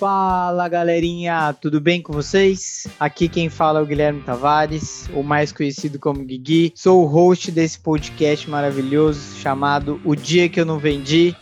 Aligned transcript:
Fala 0.00 0.66
galerinha, 0.66 1.52
tudo 1.52 1.78
bem 1.78 2.00
com 2.00 2.10
vocês? 2.10 2.86
Aqui 2.98 3.28
quem 3.28 3.50
fala 3.50 3.80
é 3.80 3.82
o 3.82 3.86
Guilherme 3.86 4.22
Tavares, 4.22 5.10
o 5.12 5.22
mais 5.22 5.52
conhecido 5.52 5.98
como 5.98 6.24
Guigui. 6.24 6.72
Sou 6.74 7.02
o 7.02 7.06
host 7.06 7.52
desse 7.52 7.78
podcast 7.78 8.48
maravilhoso 8.48 9.36
chamado 9.36 10.00
O 10.02 10.16
Dia 10.16 10.48
Que 10.48 10.58
Eu 10.58 10.64
Não 10.64 10.78
Vendi. 10.78 11.36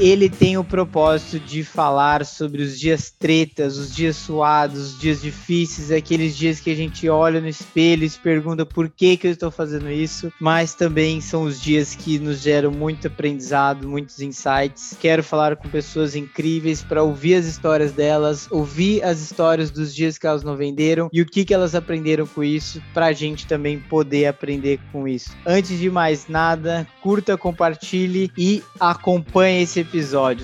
Ele 0.00 0.30
tem 0.30 0.56
o 0.56 0.64
propósito 0.64 1.38
de 1.38 1.62
falar 1.62 2.24
sobre 2.24 2.62
os 2.62 2.80
dias 2.80 3.12
tretas, 3.16 3.76
os 3.76 3.94
dias 3.94 4.16
suados, 4.16 4.94
os 4.94 4.98
dias 4.98 5.20
difíceis, 5.20 5.92
aqueles 5.92 6.34
dias 6.34 6.58
que 6.58 6.70
a 6.70 6.74
gente 6.74 7.06
olha 7.06 7.38
no 7.38 7.48
espelho 7.48 8.04
e 8.04 8.08
se 8.08 8.18
pergunta 8.18 8.64
por 8.64 8.88
que, 8.88 9.18
que 9.18 9.26
eu 9.26 9.30
estou 9.30 9.50
fazendo 9.50 9.90
isso, 9.90 10.32
mas 10.40 10.74
também 10.74 11.20
são 11.20 11.42
os 11.42 11.60
dias 11.60 11.94
que 11.94 12.18
nos 12.18 12.40
geram 12.40 12.70
muito 12.70 13.08
aprendizado, 13.08 13.86
muitos 13.86 14.20
insights. 14.20 14.96
Quero 14.98 15.22
falar 15.22 15.56
com 15.56 15.68
pessoas 15.68 16.16
incríveis 16.16 16.82
para 16.82 17.02
ouvir 17.02 17.34
as 17.34 17.44
histórias 17.44 17.92
delas, 17.92 18.48
ouvir 18.50 19.04
as 19.04 19.20
histórias 19.20 19.70
dos 19.70 19.94
dias 19.94 20.16
que 20.16 20.26
elas 20.26 20.42
não 20.42 20.56
venderam 20.56 21.10
e 21.12 21.20
o 21.20 21.26
que, 21.26 21.44
que 21.44 21.52
elas 21.52 21.74
aprenderam 21.74 22.26
com 22.26 22.42
isso, 22.42 22.82
para 22.94 23.06
a 23.06 23.12
gente 23.12 23.46
também 23.46 23.78
poder 23.78 24.26
aprender 24.26 24.80
com 24.90 25.06
isso. 25.06 25.30
Antes 25.44 25.78
de 25.78 25.90
mais 25.90 26.26
nada, 26.26 26.86
curta, 27.02 27.36
compartilhe 27.36 28.30
e 28.38 28.62
acompanhe 28.78 29.62
esse 29.62 29.80
episódio, 29.80 29.89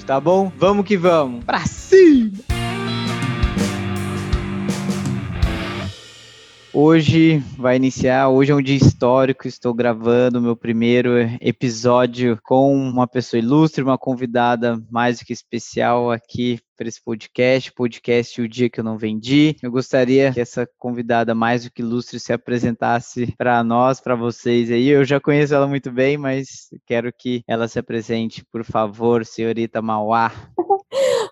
tá 0.04 0.20
bom? 0.20 0.50
Vamos 0.56 0.84
que 0.84 0.96
vamos. 0.96 1.44
Pra 1.44 1.60
cima! 1.66 2.55
Hoje 6.78 7.38
vai 7.56 7.76
iniciar, 7.76 8.28
hoje 8.28 8.52
é 8.52 8.54
um 8.54 8.60
dia 8.60 8.76
histórico, 8.76 9.48
estou 9.48 9.72
gravando 9.72 10.42
meu 10.42 10.54
primeiro 10.54 11.10
episódio 11.40 12.38
com 12.44 12.76
uma 12.76 13.06
pessoa 13.06 13.40
ilustre, 13.40 13.82
uma 13.82 13.96
convidada 13.96 14.78
mais 14.90 15.18
do 15.18 15.24
que 15.24 15.32
especial 15.32 16.10
aqui 16.10 16.60
para 16.76 16.86
esse 16.86 17.02
podcast, 17.02 17.72
podcast 17.72 18.42
O 18.42 18.46
Dia 18.46 18.68
Que 18.68 18.80
Eu 18.80 18.84
Não 18.84 18.98
Vendi. 18.98 19.56
Eu 19.62 19.70
gostaria 19.70 20.30
que 20.34 20.40
essa 20.40 20.68
convidada 20.78 21.34
mais 21.34 21.64
do 21.64 21.70
que 21.70 21.80
ilustre 21.80 22.20
se 22.20 22.30
apresentasse 22.30 23.34
para 23.38 23.64
nós, 23.64 23.98
para 23.98 24.14
vocês 24.14 24.70
aí. 24.70 24.86
Eu 24.88 25.02
já 25.02 25.18
conheço 25.18 25.54
ela 25.54 25.66
muito 25.66 25.90
bem, 25.90 26.18
mas 26.18 26.68
quero 26.86 27.10
que 27.10 27.42
ela 27.48 27.68
se 27.68 27.78
apresente, 27.78 28.44
por 28.52 28.62
favor, 28.62 29.24
senhorita 29.24 29.80
Mauá. 29.80 30.30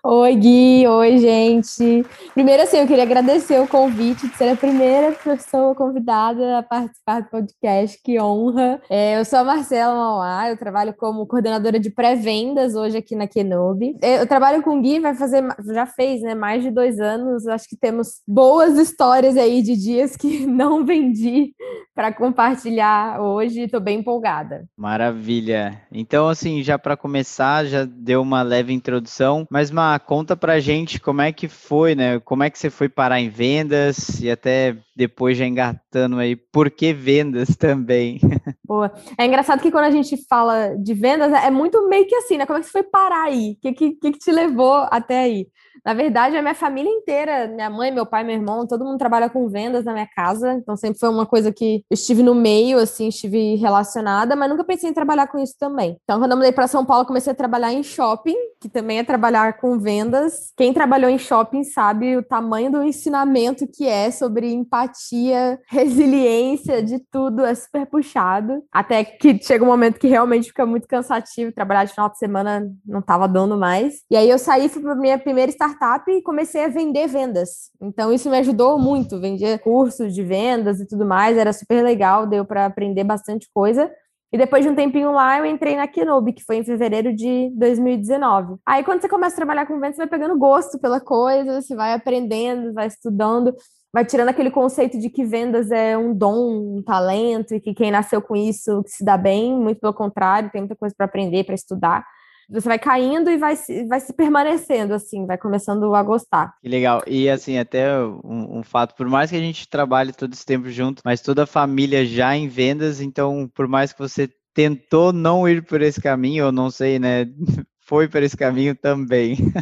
Oi, 0.03 0.35
Gui. 0.35 0.87
Oi, 0.87 1.17
gente. 1.17 2.05
Primeiro, 2.33 2.63
assim, 2.63 2.77
eu 2.77 2.87
queria 2.87 3.03
agradecer 3.03 3.59
o 3.59 3.67
convite 3.67 4.27
de 4.27 4.35
ser 4.35 4.49
a 4.49 4.55
primeira 4.55 5.11
pessoa 5.13 5.73
convidada 5.73 6.59
a 6.59 6.63
participar 6.63 7.21
do 7.21 7.29
podcast. 7.29 7.99
Que 8.03 8.21
honra. 8.21 8.81
É, 8.89 9.19
eu 9.19 9.25
sou 9.25 9.39
a 9.39 9.43
Marcela 9.43 9.95
Mauá, 9.95 10.49
eu 10.49 10.57
trabalho 10.57 10.93
como 10.93 11.25
coordenadora 11.25 11.79
de 11.79 11.89
pré-vendas 11.89 12.75
hoje 12.75 12.97
aqui 12.97 13.15
na 13.15 13.27
Kenobi. 13.27 13.97
Eu 14.01 14.27
trabalho 14.27 14.61
com 14.61 14.77
o 14.77 14.81
Gui, 14.81 14.99
vai 14.99 15.15
fazer, 15.15 15.43
já 15.73 15.85
fez, 15.85 16.21
né, 16.21 16.35
mais 16.35 16.61
de 16.61 16.69
dois 16.69 16.99
anos. 16.99 17.47
Acho 17.47 17.67
que 17.67 17.75
temos 17.75 18.21
boas 18.27 18.77
histórias 18.77 19.35
aí 19.37 19.61
de 19.61 19.75
dias 19.75 20.15
que 20.15 20.45
não 20.47 20.85
vendi 20.85 21.53
para 21.95 22.13
compartilhar 22.13 23.19
hoje. 23.21 23.61
Estou 23.61 23.79
bem 23.79 23.99
empolgada. 23.99 24.65
Maravilha. 24.77 25.81
Então, 25.91 26.27
assim, 26.27 26.61
já 26.61 26.77
para 26.77 26.95
começar, 26.95 27.65
já 27.65 27.85
deu 27.85 28.21
uma 28.21 28.43
leve 28.43 28.73
introdução, 28.73 29.47
mas, 29.55 29.71
Mar, 29.71 29.97
conta 30.01 30.35
pra 30.35 30.59
gente 30.59 30.99
como 30.99 31.21
é 31.21 31.31
que 31.31 31.47
foi, 31.47 31.95
né? 31.95 32.19
Como 32.19 32.43
é 32.43 32.49
que 32.49 32.59
você 32.59 32.69
foi 32.69 32.89
parar 32.89 33.21
em 33.21 33.29
vendas 33.29 34.19
e 34.19 34.29
até 34.29 34.75
depois 34.93 35.37
já 35.37 35.45
engatando 35.45 36.19
aí, 36.19 36.35
por 36.35 36.69
que 36.69 36.91
vendas 36.91 37.47
também? 37.55 38.19
Boa. 38.65 38.91
É 39.17 39.25
engraçado 39.25 39.61
que 39.61 39.71
quando 39.71 39.85
a 39.85 39.91
gente 39.91 40.17
fala 40.27 40.75
de 40.75 40.93
vendas, 40.93 41.31
é 41.31 41.49
muito 41.49 41.87
meio 41.87 42.05
que 42.05 42.15
assim, 42.15 42.37
né? 42.37 42.45
Como 42.45 42.59
é 42.59 42.61
que 42.61 42.65
você 42.65 42.71
foi 42.73 42.83
parar 42.83 43.27
aí? 43.27 43.51
O 43.51 43.61
que, 43.61 43.71
que, 43.71 43.91
que 43.93 44.11
te 44.19 44.29
levou 44.29 44.89
até 44.91 45.19
aí? 45.19 45.47
Na 45.85 45.93
verdade, 45.93 46.35
a 46.35 46.41
minha 46.41 46.55
família 46.55 46.89
inteira, 46.89 47.47
minha 47.47 47.69
mãe, 47.69 47.91
meu 47.91 48.07
pai, 48.07 48.23
meu 48.23 48.33
irmão, 48.33 48.65
todo 48.65 48.83
mundo 48.83 48.97
trabalha 48.97 49.29
com 49.29 49.47
vendas 49.47 49.85
na 49.85 49.93
minha 49.93 50.07
casa. 50.07 50.53
Então 50.53 50.75
sempre 50.75 50.99
foi 50.99 51.09
uma 51.09 51.27
coisa 51.27 51.53
que 51.53 51.83
eu 51.87 51.93
estive 51.93 52.23
no 52.23 52.33
meio, 52.33 52.79
assim, 52.79 53.09
estive 53.09 53.53
relacionada, 53.55 54.35
mas 54.35 54.49
nunca 54.49 54.63
pensei 54.63 54.89
em 54.89 54.93
trabalhar 54.93 55.27
com 55.27 55.37
isso 55.37 55.53
também. 55.59 55.95
Então, 56.03 56.19
quando 56.19 56.31
eu 56.31 56.37
mudei 56.37 56.51
para 56.51 56.67
São 56.67 56.83
Paulo, 56.83 57.05
comecei 57.05 57.31
a 57.31 57.35
trabalhar 57.35 57.71
em 57.71 57.83
shopping, 57.83 58.35
que 58.59 58.67
também 58.67 58.97
é 58.97 59.03
trabalhar 59.03 59.59
com 59.59 59.77
vendas. 59.77 60.51
Quem 60.57 60.73
trabalhou 60.73 61.09
em 61.09 61.19
shopping 61.19 61.63
sabe 61.63 62.17
o 62.17 62.23
tamanho 62.23 62.71
do 62.71 62.83
ensinamento 62.83 63.67
que 63.67 63.87
é 63.87 64.09
sobre 64.09 64.51
empatia, 64.51 65.59
resiliência, 65.69 66.81
de 66.81 66.97
tudo, 67.11 67.45
é 67.45 67.53
super 67.53 67.85
puxado. 67.85 68.63
Até 68.71 69.03
que 69.03 69.39
chega 69.39 69.63
um 69.63 69.67
momento 69.67 69.99
que 69.99 70.07
realmente 70.07 70.47
fica 70.47 70.65
muito 70.65 70.87
cansativo, 70.87 71.51
trabalhar 71.51 71.83
de 71.83 71.93
final 71.93 72.09
de 72.09 72.17
semana 72.17 72.67
não 72.83 73.01
estava 73.01 73.27
dando 73.27 73.55
mais. 73.55 74.01
E 74.09 74.17
aí 74.17 74.27
eu 74.27 74.39
saí, 74.39 74.67
para 74.67 74.95
minha 74.95 75.19
primeira 75.19 75.51
startup 75.51 75.74
e 76.09 76.21
comecei 76.21 76.65
a 76.65 76.67
vender 76.67 77.07
vendas. 77.07 77.71
Então 77.81 78.11
isso 78.11 78.29
me 78.29 78.37
ajudou 78.39 78.79
muito, 78.79 79.19
vendia 79.19 79.57
cursos 79.59 80.13
de 80.13 80.23
vendas 80.23 80.79
e 80.79 80.87
tudo 80.87 81.05
mais, 81.05 81.37
era 81.37 81.53
super 81.53 81.83
legal, 81.83 82.25
deu 82.25 82.45
para 82.45 82.65
aprender 82.65 83.03
bastante 83.03 83.47
coisa. 83.53 83.91
E 84.33 84.37
depois 84.37 84.65
de 84.65 84.71
um 84.71 84.75
tempinho 84.75 85.11
lá, 85.11 85.39
eu 85.39 85.45
entrei 85.45 85.77
na 85.77 85.87
Kenobi, 85.87 86.33
que 86.33 86.43
foi 86.43 86.57
em 86.57 86.63
fevereiro 86.63 87.15
de 87.15 87.51
2019. 87.55 88.55
Aí, 88.65 88.83
quando 88.83 89.01
você 89.01 89.07
começa 89.07 89.35
a 89.35 89.37
trabalhar 89.37 89.65
com 89.65 89.79
vendas, 89.79 89.95
você 89.95 90.01
vai 90.01 90.09
pegando 90.09 90.37
gosto 90.37 90.77
pela 90.77 90.99
coisa, 90.99 91.61
você 91.61 91.73
vai 91.73 91.93
aprendendo, 91.93 92.73
vai 92.73 92.87
estudando, 92.87 93.55
vai 93.93 94.03
tirando 94.03 94.27
aquele 94.27 94.51
conceito 94.51 94.99
de 94.99 95.09
que 95.09 95.23
vendas 95.23 95.71
é 95.71 95.97
um 95.97 96.13
dom, 96.13 96.79
um 96.79 96.83
talento, 96.83 97.53
e 97.55 97.61
que 97.61 97.73
quem 97.73 97.91
nasceu 97.91 98.21
com 98.21 98.35
isso 98.35 98.83
que 98.83 98.89
se 98.89 99.05
dá 99.05 99.15
bem, 99.15 99.57
muito 99.57 99.79
pelo 99.79 99.93
contrário, 99.93 100.49
tem 100.51 100.59
muita 100.59 100.75
coisa 100.75 100.93
para 100.97 101.05
aprender, 101.05 101.45
para 101.45 101.55
estudar 101.55 102.05
você 102.49 102.67
vai 102.67 102.79
caindo 102.79 103.29
e 103.29 103.37
vai 103.37 103.55
se, 103.55 103.85
vai 103.85 103.99
se 103.99 104.13
permanecendo, 104.13 104.93
assim, 104.93 105.25
vai 105.25 105.37
começando 105.37 105.93
a 105.93 106.03
gostar. 106.03 106.53
Que 106.61 106.69
legal. 106.69 107.01
E, 107.07 107.29
assim, 107.29 107.57
até 107.57 107.97
um, 107.99 108.59
um, 108.59 108.63
fato, 108.63 108.95
por 108.95 109.07
mais 109.07 109.29
que 109.29 109.35
a 109.35 109.39
gente 109.39 109.67
trabalhe 109.67 110.13
todo 110.13 110.33
esse 110.33 110.45
tempo 110.45 110.69
junto, 110.69 111.01
mas 111.03 111.21
toda 111.21 111.43
a 111.43 111.47
família 111.47 112.05
já 112.05 112.35
em 112.35 112.47
vendas, 112.47 113.01
então, 113.01 113.49
por 113.53 113.67
mais 113.67 113.91
que 113.91 113.99
você 113.99 114.29
tentou 114.53 115.11
não 115.11 115.47
ir 115.47 115.65
por 115.65 115.81
esse 115.81 116.01
caminho, 116.01 116.45
eu 116.45 116.51
não 116.51 116.69
sei, 116.69 116.97
né? 116.97 117.25
foi 117.85 118.07
por 118.07 118.21
esse 118.23 118.35
caminho 118.35 118.75
também. 118.75 119.37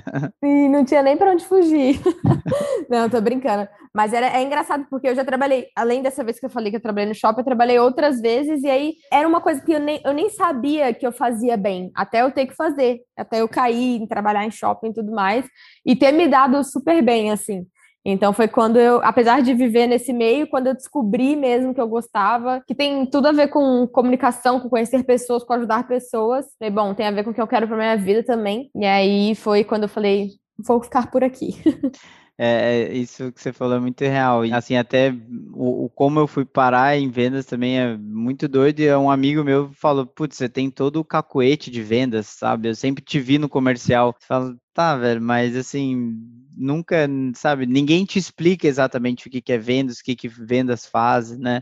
E 0.44 0.68
não 0.70 0.84
tinha 0.84 1.02
nem 1.02 1.16
para 1.16 1.32
onde 1.32 1.46
fugir. 1.46 2.00
não, 2.90 3.10
tô 3.10 3.20
brincando. 3.22 3.68
Mas 3.94 4.12
era, 4.12 4.28
é 4.28 4.42
engraçado 4.42 4.86
porque 4.90 5.08
eu 5.08 5.16
já 5.16 5.24
trabalhei, 5.24 5.68
além 5.76 6.02
dessa 6.02 6.24
vez 6.24 6.40
que 6.40 6.46
eu 6.46 6.50
falei 6.50 6.72
que 6.72 6.78
eu 6.78 6.82
trabalhei 6.82 7.10
no 7.10 7.16
shopping, 7.16 7.40
eu 7.40 7.46
trabalhei 7.46 7.80
outras 7.80 8.20
vezes 8.20 8.64
e 8.64 8.70
aí 8.70 8.94
era 9.12 9.28
uma 9.28 9.40
coisa 9.40 9.62
que 9.62 9.72
eu 9.72 9.80
nem, 9.80 10.02
eu 10.04 10.14
nem 10.14 10.30
sabia 10.30 10.94
que 10.94 11.06
eu 11.06 11.12
fazia 11.12 11.56
bem, 11.56 11.92
até 11.96 12.22
eu 12.22 12.32
ter 12.32 12.48
que 12.48 12.56
fazer, 12.56 13.00
até 13.18 13.42
eu 13.42 13.48
cair 13.48 14.02
em 14.02 14.08
trabalhar 14.08 14.46
em 14.46 14.52
shopping 14.52 14.90
e 14.90 14.94
tudo 14.94 15.12
mais, 15.12 15.46
e 15.86 15.96
ter 15.96 16.12
me 16.12 16.28
dado 16.28 16.64
super 16.64 17.02
bem, 17.02 17.32
assim. 17.32 17.66
Então 18.06 18.34
foi 18.34 18.48
quando 18.48 18.78
eu, 18.78 19.02
apesar 19.04 19.42
de 19.42 19.54
viver 19.54 19.88
nesse 19.88 20.12
meio, 20.12 20.48
quando 20.48 20.68
eu 20.68 20.74
descobri 20.74 21.36
mesmo 21.36 21.74
que 21.74 21.80
eu 21.80 21.88
gostava, 21.88 22.62
que 22.68 22.76
tem 22.76 23.06
tudo 23.06 23.28
a 23.28 23.32
ver 23.32 23.48
com 23.48 23.88
comunicação, 23.88 24.60
com 24.60 24.70
conhecer 24.70 25.04
pessoas, 25.04 25.44
com 25.44 25.54
ajudar 25.54 25.88
pessoas. 25.88 26.46
Falei, 26.60 26.72
bom, 26.72 26.94
tem 26.94 27.08
a 27.08 27.12
ver 27.12 27.24
com 27.24 27.32
o 27.32 27.34
que 27.34 27.42
eu 27.42 27.48
quero 27.48 27.68
para 27.68 27.78
minha 27.78 27.98
vida 27.98 28.24
também. 28.24 28.70
E 28.76 28.86
aí 28.86 29.36
foi 29.36 29.64
quando 29.64 29.84
eu 29.84 29.90
falei, 29.90 30.32
vou 30.58 30.82
ficar 30.82 31.10
por 31.10 31.24
aqui. 31.24 31.56
É, 32.36 32.88
é, 32.90 32.94
isso 32.94 33.32
que 33.32 33.40
você 33.40 33.54
falou 33.54 33.78
é 33.78 33.80
muito 33.80 34.02
real. 34.04 34.46
E, 34.46 34.52
assim, 34.52 34.76
até 34.76 35.14
o, 35.54 35.86
o, 35.86 35.90
como 35.90 36.20
eu 36.20 36.28
fui 36.28 36.44
parar 36.44 36.98
em 36.98 37.10
vendas 37.10 37.46
também 37.46 37.80
é 37.80 37.96
muito 37.96 38.48
doido. 38.48 38.80
E 38.80 38.96
um 38.96 39.10
amigo 39.10 39.44
meu 39.44 39.72
falou: 39.74 40.06
Putz, 40.06 40.38
você 40.38 40.50
tem 40.50 40.70
todo 40.72 40.98
o 40.98 41.06
cacuete 41.06 41.70
de 41.70 41.84
vendas, 41.84 42.28
sabe? 42.28 42.70
Eu 42.70 42.76
sempre 42.76 43.04
te 43.04 43.20
vi 43.20 43.38
no 43.38 43.48
comercial. 43.48 44.16
Você 44.20 44.26
fala, 44.26 44.56
tá, 44.74 44.96
velho, 44.98 45.22
mas 45.22 45.56
assim, 45.56 46.16
nunca, 46.56 47.08
sabe? 47.36 47.66
Ninguém 47.66 48.06
te 48.06 48.20
explica 48.20 48.68
exatamente 48.68 49.28
o 49.28 49.32
que, 49.32 49.42
que 49.42 49.54
é 49.54 49.58
vendas, 49.58 50.00
o 50.00 50.04
que, 50.04 50.16
que 50.16 50.28
vendas 50.28 50.86
faz, 50.86 51.38
né? 51.38 51.62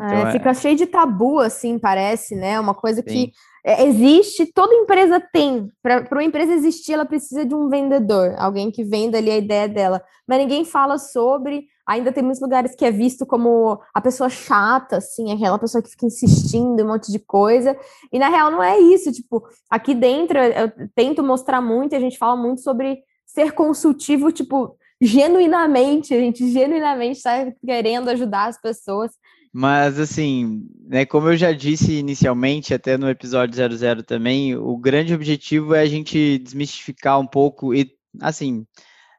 É, 0.00 0.06
então, 0.06 0.28
é, 0.28 0.32
fica 0.32 0.54
cheio 0.54 0.76
de 0.76 0.86
tabu, 0.86 1.38
assim, 1.38 1.78
parece, 1.78 2.34
né? 2.34 2.58
Uma 2.58 2.74
coisa 2.74 3.02
Sim. 3.02 3.04
que 3.06 3.32
é, 3.64 3.86
existe, 3.86 4.46
toda 4.46 4.74
empresa 4.74 5.20
tem. 5.32 5.70
Para 5.82 6.08
uma 6.10 6.24
empresa 6.24 6.52
existir, 6.52 6.92
ela 6.94 7.04
precisa 7.04 7.44
de 7.44 7.54
um 7.54 7.68
vendedor, 7.68 8.34
alguém 8.36 8.70
que 8.70 8.82
venda 8.82 9.18
ali 9.18 9.30
a 9.30 9.36
ideia 9.36 9.68
dela. 9.68 10.02
Mas 10.26 10.38
ninguém 10.38 10.64
fala 10.64 10.98
sobre. 10.98 11.70
Ainda 11.86 12.12
tem 12.12 12.22
muitos 12.22 12.40
lugares 12.40 12.76
que 12.76 12.84
é 12.84 12.92
visto 12.92 13.26
como 13.26 13.80
a 13.92 14.00
pessoa 14.00 14.28
chata, 14.28 14.98
assim, 14.98 15.32
aquela 15.32 15.58
pessoa 15.58 15.82
que 15.82 15.90
fica 15.90 16.06
insistindo 16.06 16.82
um 16.82 16.88
monte 16.88 17.10
de 17.10 17.18
coisa. 17.18 17.76
E 18.12 18.18
na 18.18 18.28
real 18.28 18.50
não 18.50 18.62
é 18.62 18.78
isso. 18.78 19.12
Tipo, 19.12 19.42
aqui 19.68 19.94
dentro 19.94 20.38
eu 20.38 20.70
tento 20.94 21.22
mostrar 21.22 21.60
muito, 21.60 21.94
a 21.94 22.00
gente 22.00 22.18
fala 22.18 22.36
muito 22.36 22.60
sobre 22.60 22.98
ser 23.32 23.52
consultivo, 23.52 24.30
tipo, 24.30 24.76
genuinamente, 25.00 26.14
a 26.14 26.18
gente 26.18 26.50
genuinamente 26.52 27.16
está 27.16 27.50
querendo 27.64 28.08
ajudar 28.10 28.48
as 28.48 28.60
pessoas. 28.60 29.10
Mas, 29.52 29.98
assim, 29.98 30.66
né, 30.86 31.04
como 31.04 31.28
eu 31.28 31.36
já 31.36 31.52
disse 31.52 31.94
inicialmente, 31.94 32.74
até 32.74 32.96
no 32.96 33.08
episódio 33.08 33.54
00 33.54 34.02
também, 34.02 34.54
o 34.54 34.76
grande 34.76 35.14
objetivo 35.14 35.74
é 35.74 35.80
a 35.80 35.86
gente 35.86 36.38
desmistificar 36.38 37.18
um 37.18 37.26
pouco 37.26 37.74
e, 37.74 37.90
assim, 38.20 38.66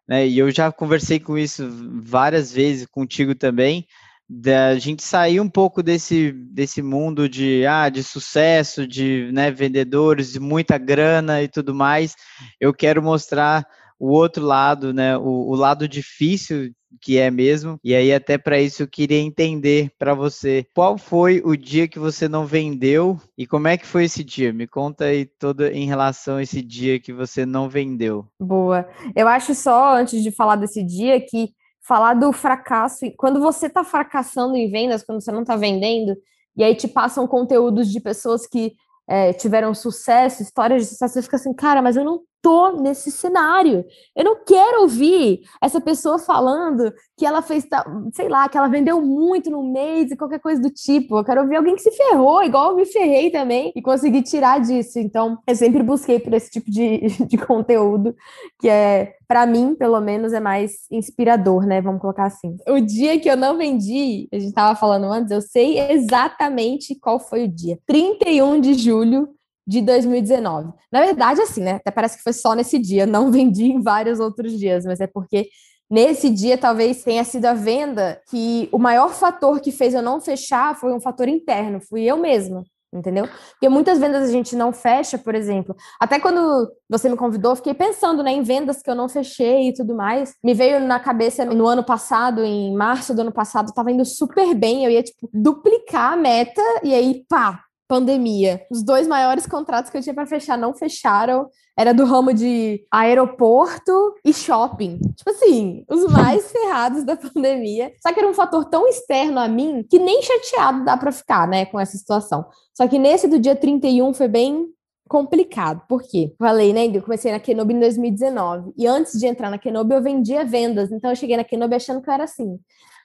né, 0.07 0.27
e 0.27 0.37
eu 0.37 0.49
já 0.51 0.71
conversei 0.71 1.19
com 1.19 1.37
isso 1.37 1.67
várias 2.03 2.51
vezes 2.51 2.85
contigo 2.85 3.35
também, 3.35 3.85
da 4.29 4.77
gente 4.79 5.03
sair 5.03 5.39
um 5.39 5.49
pouco 5.49 5.83
desse, 5.83 6.31
desse 6.31 6.81
mundo 6.81 7.27
de, 7.27 7.65
ah, 7.65 7.89
de 7.89 8.03
sucesso, 8.03 8.87
de 8.87 9.29
né, 9.31 9.51
vendedores, 9.51 10.31
de 10.31 10.39
muita 10.39 10.77
grana 10.77 11.43
e 11.43 11.47
tudo 11.47 11.75
mais. 11.75 12.15
Eu 12.59 12.73
quero 12.73 13.03
mostrar 13.03 13.67
o 13.99 14.09
outro 14.09 14.43
lado, 14.43 14.93
né, 14.93 15.17
o, 15.17 15.49
o 15.49 15.55
lado 15.55 15.87
difícil 15.87 16.71
que 17.01 17.17
é 17.17 17.31
mesmo. 17.31 17.79
E 17.83 17.95
aí 17.95 18.13
até 18.13 18.37
para 18.37 18.59
isso 18.59 18.83
eu 18.83 18.87
queria 18.87 19.19
entender 19.19 19.91
para 19.97 20.13
você 20.13 20.65
qual 20.73 20.97
foi 20.97 21.41
o 21.43 21.55
dia 21.55 21.87
que 21.87 21.99
você 21.99 22.27
não 22.27 22.45
vendeu 22.45 23.19
e 23.37 23.47
como 23.47 23.67
é 23.67 23.77
que 23.77 23.85
foi 23.85 24.05
esse 24.05 24.23
dia? 24.23 24.53
Me 24.53 24.67
conta 24.67 25.05
aí 25.05 25.25
todo 25.25 25.65
em 25.65 25.85
relação 25.85 26.37
a 26.37 26.43
esse 26.43 26.61
dia 26.61 26.99
que 26.99 27.13
você 27.13 27.45
não 27.45 27.69
vendeu. 27.69 28.25
Boa. 28.39 28.87
Eu 29.15 29.27
acho 29.27 29.55
só 29.55 29.95
antes 29.95 30.21
de 30.21 30.31
falar 30.31 30.55
desse 30.55 30.83
dia 30.83 31.19
que 31.19 31.49
falar 31.85 32.13
do 32.13 32.31
fracasso, 32.31 33.05
quando 33.17 33.39
você 33.39 33.67
está 33.67 33.83
fracassando 33.83 34.55
em 34.55 34.71
vendas, 34.71 35.03
quando 35.03 35.21
você 35.21 35.31
não 35.31 35.41
está 35.41 35.57
vendendo, 35.57 36.15
e 36.55 36.63
aí 36.63 36.75
te 36.75 36.87
passam 36.87 37.27
conteúdos 37.27 37.91
de 37.91 37.99
pessoas 37.99 38.47
que 38.47 38.73
é, 39.07 39.33
tiveram 39.33 39.73
sucesso, 39.73 40.41
histórias 40.41 40.83
de 40.83 40.89
sucesso, 40.89 41.15
você 41.15 41.21
fica 41.21 41.35
assim, 41.35 41.53
cara, 41.53 41.81
mas 41.81 41.97
eu 41.97 42.05
não 42.05 42.21
tô 42.43 42.73
nesse 42.73 43.09
cenário. 43.09 43.85
Eu 44.13 44.25
não 44.25 44.43
quero 44.43 44.81
ouvir 44.81 45.39
essa 45.61 45.79
pessoa 45.79 46.19
falando 46.19 46.93
que 47.17 47.25
ela 47.25 47.41
fez, 47.41 47.65
sei 48.11 48.27
lá, 48.27 48.49
que 48.49 48.57
ela 48.57 48.67
vendeu 48.67 49.01
muito 49.01 49.49
no 49.49 49.63
mês 49.63 50.11
e 50.11 50.17
qualquer 50.17 50.39
coisa 50.39 50.61
do 50.61 50.69
tipo. 50.69 51.17
Eu 51.17 51.23
quero 51.23 51.41
ouvir 51.41 51.55
alguém 51.55 51.75
que 51.75 51.81
se 51.81 51.91
ferrou, 51.91 52.43
igual 52.43 52.71
eu 52.71 52.75
me 52.75 52.85
ferrei 52.85 53.31
também, 53.31 53.71
e 53.73 53.81
consegui 53.81 54.21
tirar 54.21 54.59
disso. 54.59 54.99
Então, 54.99 55.39
eu 55.47 55.55
sempre 55.55 55.81
busquei 55.81 56.19
por 56.19 56.33
esse 56.33 56.51
tipo 56.51 56.69
de, 56.69 57.07
de 57.25 57.37
conteúdo, 57.37 58.13
que 58.59 58.67
é, 58.67 59.15
para 59.25 59.45
mim, 59.45 59.73
pelo 59.73 60.01
menos, 60.01 60.33
é 60.33 60.41
mais 60.41 60.73
inspirador, 60.91 61.65
né? 61.65 61.79
Vamos 61.79 62.01
colocar 62.01 62.25
assim. 62.25 62.57
O 62.67 62.81
dia 62.81 63.17
que 63.21 63.29
eu 63.29 63.37
não 63.37 63.57
vendi, 63.57 64.27
a 64.33 64.37
gente 64.37 64.53
tava 64.53 64.77
falando 64.77 65.05
antes, 65.05 65.31
eu 65.31 65.41
sei 65.41 65.79
exatamente 65.79 66.99
qual 66.99 67.21
foi 67.21 67.45
o 67.45 67.47
dia. 67.47 67.79
31 67.87 68.59
de 68.59 68.73
julho 68.73 69.29
de 69.65 69.81
2019. 69.81 70.71
Na 70.91 71.01
verdade, 71.01 71.41
assim, 71.41 71.61
né? 71.61 71.73
Até 71.73 71.91
parece 71.91 72.17
que 72.17 72.23
foi 72.23 72.33
só 72.33 72.53
nesse 72.53 72.77
dia, 72.79 73.05
não 73.05 73.29
vendi 73.31 73.65
em 73.65 73.81
vários 73.81 74.19
outros 74.19 74.57
dias, 74.57 74.85
mas 74.85 74.99
é 74.99 75.07
porque 75.07 75.47
nesse 75.89 76.29
dia 76.29 76.57
talvez 76.57 77.03
tenha 77.03 77.23
sido 77.23 77.45
a 77.45 77.53
venda 77.53 78.21
que 78.29 78.67
o 78.71 78.79
maior 78.79 79.13
fator 79.13 79.59
que 79.59 79.71
fez 79.71 79.93
eu 79.93 80.01
não 80.01 80.19
fechar 80.19 80.75
foi 80.75 80.93
um 80.93 80.99
fator 80.99 81.27
interno, 81.27 81.79
fui 81.81 82.03
eu 82.03 82.17
mesma. 82.17 82.63
Entendeu? 82.93 83.27
Porque 83.53 83.67
muitas 83.67 83.97
vendas 83.97 84.29
a 84.29 84.31
gente 84.31 84.55
não 84.55 84.71
fecha, 84.71 85.17
por 85.17 85.33
exemplo. 85.33 85.75
Até 85.99 86.19
quando 86.19 86.71
você 86.87 87.09
me 87.09 87.17
convidou, 87.17 87.55
fiquei 87.55 87.73
pensando 87.73 88.21
né, 88.21 88.31
em 88.31 88.43
vendas 88.43 88.83
que 88.83 88.89
eu 88.89 88.93
não 88.93 89.09
fechei 89.09 89.69
e 89.69 89.73
tudo 89.73 89.95
mais. 89.95 90.35
Me 90.43 90.53
veio 90.53 90.79
na 90.79 90.99
cabeça 90.99 91.43
no 91.43 91.65
ano 91.65 91.83
passado, 91.83 92.43
em 92.43 92.75
março 92.75 93.15
do 93.15 93.21
ano 93.21 93.31
passado, 93.31 93.69
estava 93.69 93.91
indo 93.91 94.05
super 94.05 94.53
bem. 94.53 94.85
Eu 94.85 94.91
ia, 94.91 95.01
tipo, 95.01 95.27
duplicar 95.33 96.13
a 96.13 96.15
meta 96.15 96.61
e 96.83 96.93
aí, 96.93 97.25
pá, 97.27 97.63
pandemia. 97.87 98.61
Os 98.71 98.83
dois 98.83 99.07
maiores 99.07 99.45
contratos 99.45 99.89
que 99.89 99.97
eu 99.97 100.01
tinha 100.01 100.13
para 100.13 100.25
fechar 100.25 100.57
não 100.57 100.73
fecharam. 100.73 101.49
Era 101.77 101.93
do 101.93 102.05
ramo 102.05 102.33
de 102.33 102.85
aeroporto 102.91 104.13
e 104.23 104.33
shopping. 104.33 104.99
Tipo 105.15 105.29
assim, 105.31 105.83
os 105.89 106.05
mais 106.11 106.51
ferrados 106.51 107.03
da 107.03 107.15
pandemia. 107.15 107.91
Só 108.01 108.13
que 108.13 108.19
era 108.19 108.29
um 108.29 108.33
fator 108.33 108.65
tão 108.65 108.87
externo 108.87 109.39
a 109.39 109.47
mim 109.47 109.85
que 109.89 109.99
nem 109.99 110.21
chateado 110.21 110.85
dá 110.85 110.95
para 110.95 111.11
ficar, 111.11 111.47
né, 111.47 111.65
com 111.65 111.79
essa 111.79 111.97
situação. 111.97 112.45
Só 112.73 112.87
que 112.87 112.99
nesse 112.99 113.27
do 113.27 113.39
dia 113.39 113.55
31 113.55 114.13
foi 114.13 114.27
bem 114.27 114.67
complicado. 115.07 115.81
Por 115.87 116.01
quê? 116.01 116.33
Falei, 116.39 116.73
né? 116.73 116.87
Eu 116.87 117.01
comecei 117.01 117.31
na 117.31 117.39
Kenobi 117.39 117.73
em 117.73 117.79
2019. 117.79 118.73
E 118.77 118.87
antes 118.87 119.19
de 119.19 119.27
entrar 119.27 119.49
na 119.49 119.57
Kenobi, 119.57 119.93
eu 119.93 120.01
vendia 120.01 120.43
vendas. 120.43 120.91
Então 120.91 121.09
eu 121.11 121.15
cheguei 121.15 121.37
na 121.37 121.43
Kenobi 121.43 121.75
achando 121.75 122.01
que 122.01 122.09
eu 122.09 122.13
era 122.13 122.23
assim, 122.23 122.59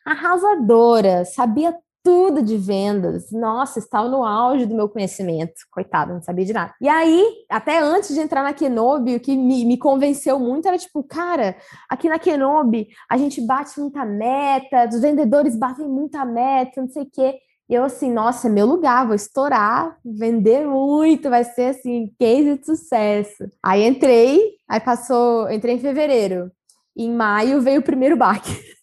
arrasadora, 0.07 1.25
sabia 1.25 1.75
tudo 2.03 2.43
de 2.43 2.57
vendas. 2.57 3.31
Nossa, 3.33 3.79
estava 3.79 4.09
no 4.09 4.25
auge 4.25 4.67
do 4.67 4.75
meu 4.75 4.89
conhecimento. 4.89 5.55
Coitado, 5.71 6.15
não 6.15 6.23
sabia 6.23 6.45
de 6.45 6.53
nada. 6.53 6.75
E 6.81 6.89
aí, 6.89 7.25
até 7.51 7.81
antes 7.81 8.15
de 8.15 8.21
entrar 8.21 8.43
na 8.43 8.53
Kenobi, 8.53 9.17
o 9.17 9.21
que 9.21 9.37
me, 9.37 9.65
me 9.65 9.77
convenceu 9.77 10.39
muito 10.39 10.67
era 10.67 10.79
tipo, 10.79 11.03
cara, 11.03 11.57
aqui 11.89 12.09
na 12.09 12.19
Kenobi 12.19 12.89
a 13.11 13.17
gente 13.17 13.41
bate 13.41 13.79
muita 13.81 14.05
meta, 14.05 14.89
os 14.93 15.01
vendedores 15.01 15.57
batem 15.57 15.89
muita 15.89 16.25
meta, 16.25 16.81
não 16.81 16.89
sei 16.89 17.03
o 17.03 17.11
quê. 17.11 17.39
E 17.69 17.75
eu 17.75 17.85
assim, 17.85 18.11
nossa, 18.11 18.49
é 18.49 18.51
meu 18.51 18.67
lugar, 18.67 19.05
vou 19.05 19.15
estourar, 19.15 19.99
vender 20.03 20.67
muito, 20.67 21.29
vai 21.29 21.45
ser 21.45 21.77
assim, 21.77 22.11
case 22.19 22.57
de 22.57 22.65
sucesso. 22.65 23.45
Aí 23.63 23.87
entrei, 23.87 24.53
aí 24.67 24.81
passou, 24.81 25.51
entrei 25.51 25.75
em 25.75 25.79
fevereiro. 25.79 26.51
Em 26.97 27.13
maio 27.13 27.61
veio 27.61 27.81
o 27.81 27.85
primeiro 27.85 28.17
baque. 28.17 28.51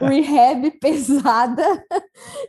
rehab 0.00 0.70
pesada, 0.80 1.84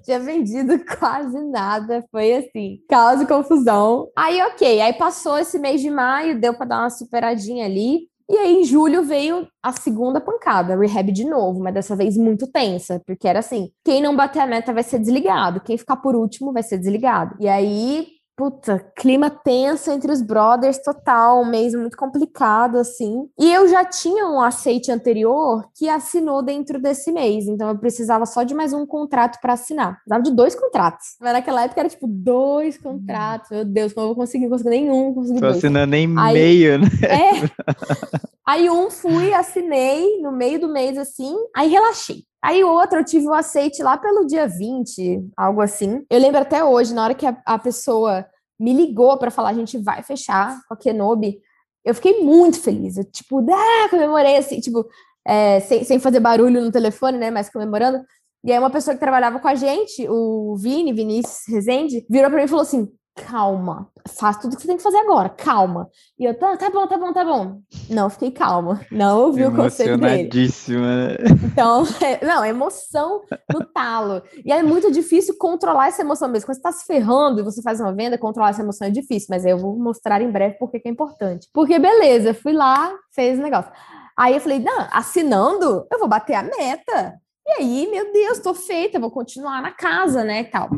tinha 0.03 0.19
vendido 0.19 0.79
quase 0.99 1.39
nada, 1.45 2.03
foi 2.11 2.35
assim, 2.35 2.79
caos 2.89 3.21
e 3.21 3.25
confusão. 3.25 4.07
Aí, 4.15 4.41
ok, 4.41 4.81
aí 4.81 4.93
passou 4.93 5.37
esse 5.37 5.59
mês 5.59 5.81
de 5.81 5.89
maio, 5.89 6.39
deu 6.39 6.53
para 6.53 6.65
dar 6.65 6.79
uma 6.79 6.89
superadinha 6.89 7.65
ali. 7.65 8.07
E 8.29 8.37
aí, 8.37 8.57
em 8.57 8.63
julho, 8.65 9.03
veio 9.03 9.47
a 9.63 9.71
segunda 9.71 10.19
pancada, 10.19 10.75
rehab 10.75 11.11
de 11.13 11.23
novo, 11.23 11.61
mas 11.61 11.73
dessa 11.73 11.95
vez 11.95 12.17
muito 12.17 12.45
tensa, 12.45 13.01
porque 13.05 13.25
era 13.25 13.39
assim: 13.39 13.71
quem 13.85 14.01
não 14.01 14.15
bater 14.15 14.39
a 14.39 14.45
meta 14.45 14.73
vai 14.73 14.83
ser 14.83 14.99
desligado, 14.99 15.61
quem 15.61 15.77
ficar 15.77 15.95
por 15.97 16.13
último 16.13 16.51
vai 16.51 16.61
ser 16.61 16.77
desligado. 16.77 17.37
E 17.39 17.47
aí, 17.47 18.16
puta, 18.37 18.79
clima 18.95 19.31
tenso 19.31 19.89
entre 19.89 20.11
os 20.11 20.21
brothers 20.21 20.77
total, 20.77 21.41
um 21.41 21.45
mês 21.45 21.73
muito 21.73 21.97
complicado, 21.97 22.77
assim. 22.77 23.27
E 23.37 23.51
eu 23.51 23.67
já 23.67 23.83
tinha 23.83 24.27
um 24.27 24.39
aceite 24.39 24.91
anterior 24.91 25.67
que 25.75 25.89
assinou 25.89 26.43
dentro 26.43 26.79
desse 26.79 27.11
mês, 27.11 27.47
então 27.47 27.67
eu 27.67 27.77
precisava 27.79 28.27
só 28.27 28.43
de 28.43 28.53
mais 28.53 28.73
um 28.73 28.85
contrato 28.85 29.39
para 29.41 29.53
assinar. 29.53 29.95
Precisava 29.95 30.21
de 30.21 30.31
dois 30.31 30.53
contratos. 30.53 31.17
Mas 31.19 31.33
naquela 31.33 31.63
época 31.63 31.81
era 31.81 31.89
tipo 31.89 32.05
dois 32.07 32.77
contratos. 32.77 33.49
Meu 33.49 33.65
Deus, 33.65 33.91
como 33.91 34.03
eu 34.05 34.09
vou 34.09 34.15
conseguir, 34.15 34.47
conseguir 34.47 34.69
nenhum, 34.69 35.15
consegui 35.15 35.39
Tô 35.39 35.47
assinando 35.47 35.89
nem 35.89 36.07
Aí, 36.19 36.33
meio, 36.33 36.77
né? 36.77 36.87
É. 37.01 38.27
Aí 38.47 38.69
um 38.69 38.89
fui, 38.89 39.33
assinei 39.33 40.21
no 40.21 40.31
meio 40.31 40.57
do 40.57 40.69
mês 40.69 40.97
assim, 40.97 41.35
aí 41.53 41.69
relaxei. 41.69 42.23
Aí 42.47 42.63
outro, 42.63 42.99
eu 42.99 43.03
tive 43.03 43.27
o 43.27 43.33
aceite 43.33 43.83
lá 43.83 43.97
pelo 43.97 44.25
dia 44.25 44.47
20, 44.47 45.31
algo 45.35 45.59
assim. 45.59 46.05
Eu 46.09 46.17
lembro 46.17 46.39
até 46.39 46.63
hoje, 46.63 46.93
na 46.93 47.03
hora 47.03 47.13
que 47.13 47.25
a, 47.25 47.37
a 47.45 47.59
pessoa 47.59 48.25
me 48.57 48.71
ligou 48.71 49.17
para 49.17 49.29
falar, 49.29 49.49
a 49.49 49.53
gente 49.53 49.77
vai 49.77 50.01
fechar 50.01 50.57
com 50.65 50.73
a 50.73 50.77
Kenobi, 50.77 51.41
eu 51.83 51.93
fiquei 51.93 52.23
muito 52.23 52.61
feliz. 52.61 52.95
Eu, 52.95 53.03
tipo, 53.03 53.45
ah, 53.51 53.89
comemorei 53.89 54.37
assim, 54.37 54.61
tipo, 54.61 54.85
é, 55.27 55.59
sem, 55.59 55.83
sem 55.83 55.99
fazer 55.99 56.21
barulho 56.21 56.61
no 56.61 56.71
telefone, 56.71 57.17
né, 57.17 57.29
mas 57.29 57.49
comemorando. 57.49 58.01
E 58.45 58.53
aí 58.53 58.57
uma 58.57 58.69
pessoa 58.69 58.93
que 58.93 59.01
trabalhava 59.01 59.39
com 59.39 59.47
a 59.49 59.55
gente, 59.55 60.07
o 60.07 60.55
Vini, 60.55 60.93
Vinícius 60.93 61.41
Rezende, 61.49 62.05
virou 62.09 62.29
para 62.29 62.39
mim 62.39 62.45
e 62.45 62.47
falou 62.47 62.63
assim, 62.63 62.87
calma, 63.17 63.89
faz 64.07 64.37
tudo 64.37 64.55
que 64.55 64.61
você 64.61 64.67
tem 64.67 64.77
que 64.77 64.83
fazer 64.83 64.97
agora, 64.97 65.27
calma. 65.29 65.89
E 66.19 66.25
eu, 66.25 66.37
tá, 66.37 66.55
tá 66.55 66.69
bom, 66.69 66.87
tá 66.87 66.97
bom, 66.97 67.11
tá 67.11 67.25
bom. 67.25 67.59
Não, 67.89 68.09
fiquei 68.09 68.31
calma, 68.31 68.79
não 68.91 69.25
ouvi 69.25 69.43
o 69.43 69.55
conselho 69.55 69.97
dele. 69.97 70.29
Né? 70.69 71.15
Então, 71.51 71.83
é, 72.01 72.23
não, 72.25 72.45
emoção 72.45 73.23
no 73.51 73.65
talo. 73.65 74.21
E 74.45 74.51
é 74.51 74.61
muito 74.61 74.91
difícil 74.91 75.35
controlar 75.37 75.87
essa 75.87 76.01
emoção 76.01 76.29
mesmo. 76.29 76.45
Quando 76.47 76.57
você 76.57 76.61
tá 76.61 76.71
se 76.71 76.85
ferrando 76.85 77.41
e 77.41 77.43
você 77.43 77.61
faz 77.61 77.79
uma 77.79 77.93
venda, 77.93 78.17
controlar 78.17 78.51
essa 78.51 78.61
emoção 78.61 78.87
é 78.87 78.91
difícil, 78.91 79.27
mas 79.29 79.45
aí 79.45 79.51
eu 79.51 79.57
vou 79.57 79.77
mostrar 79.77 80.21
em 80.21 80.31
breve 80.31 80.57
porque 80.59 80.81
é 80.85 80.89
importante. 80.89 81.47
Porque, 81.53 81.79
beleza, 81.79 82.33
fui 82.33 82.53
lá, 82.53 82.93
fez 83.13 83.39
o 83.39 83.41
negócio. 83.41 83.71
Aí 84.15 84.35
eu 84.35 84.41
falei, 84.41 84.59
não, 84.59 84.87
assinando, 84.91 85.85
eu 85.91 85.99
vou 85.99 86.07
bater 86.07 86.35
a 86.35 86.43
meta. 86.43 87.19
E 87.47 87.61
aí, 87.61 87.87
meu 87.89 88.11
Deus, 88.11 88.39
tô 88.39 88.53
feita, 88.53 88.99
vou 88.99 89.09
continuar 89.09 89.61
na 89.61 89.71
casa, 89.71 90.21
né, 90.21 90.43
tal. 90.43 90.69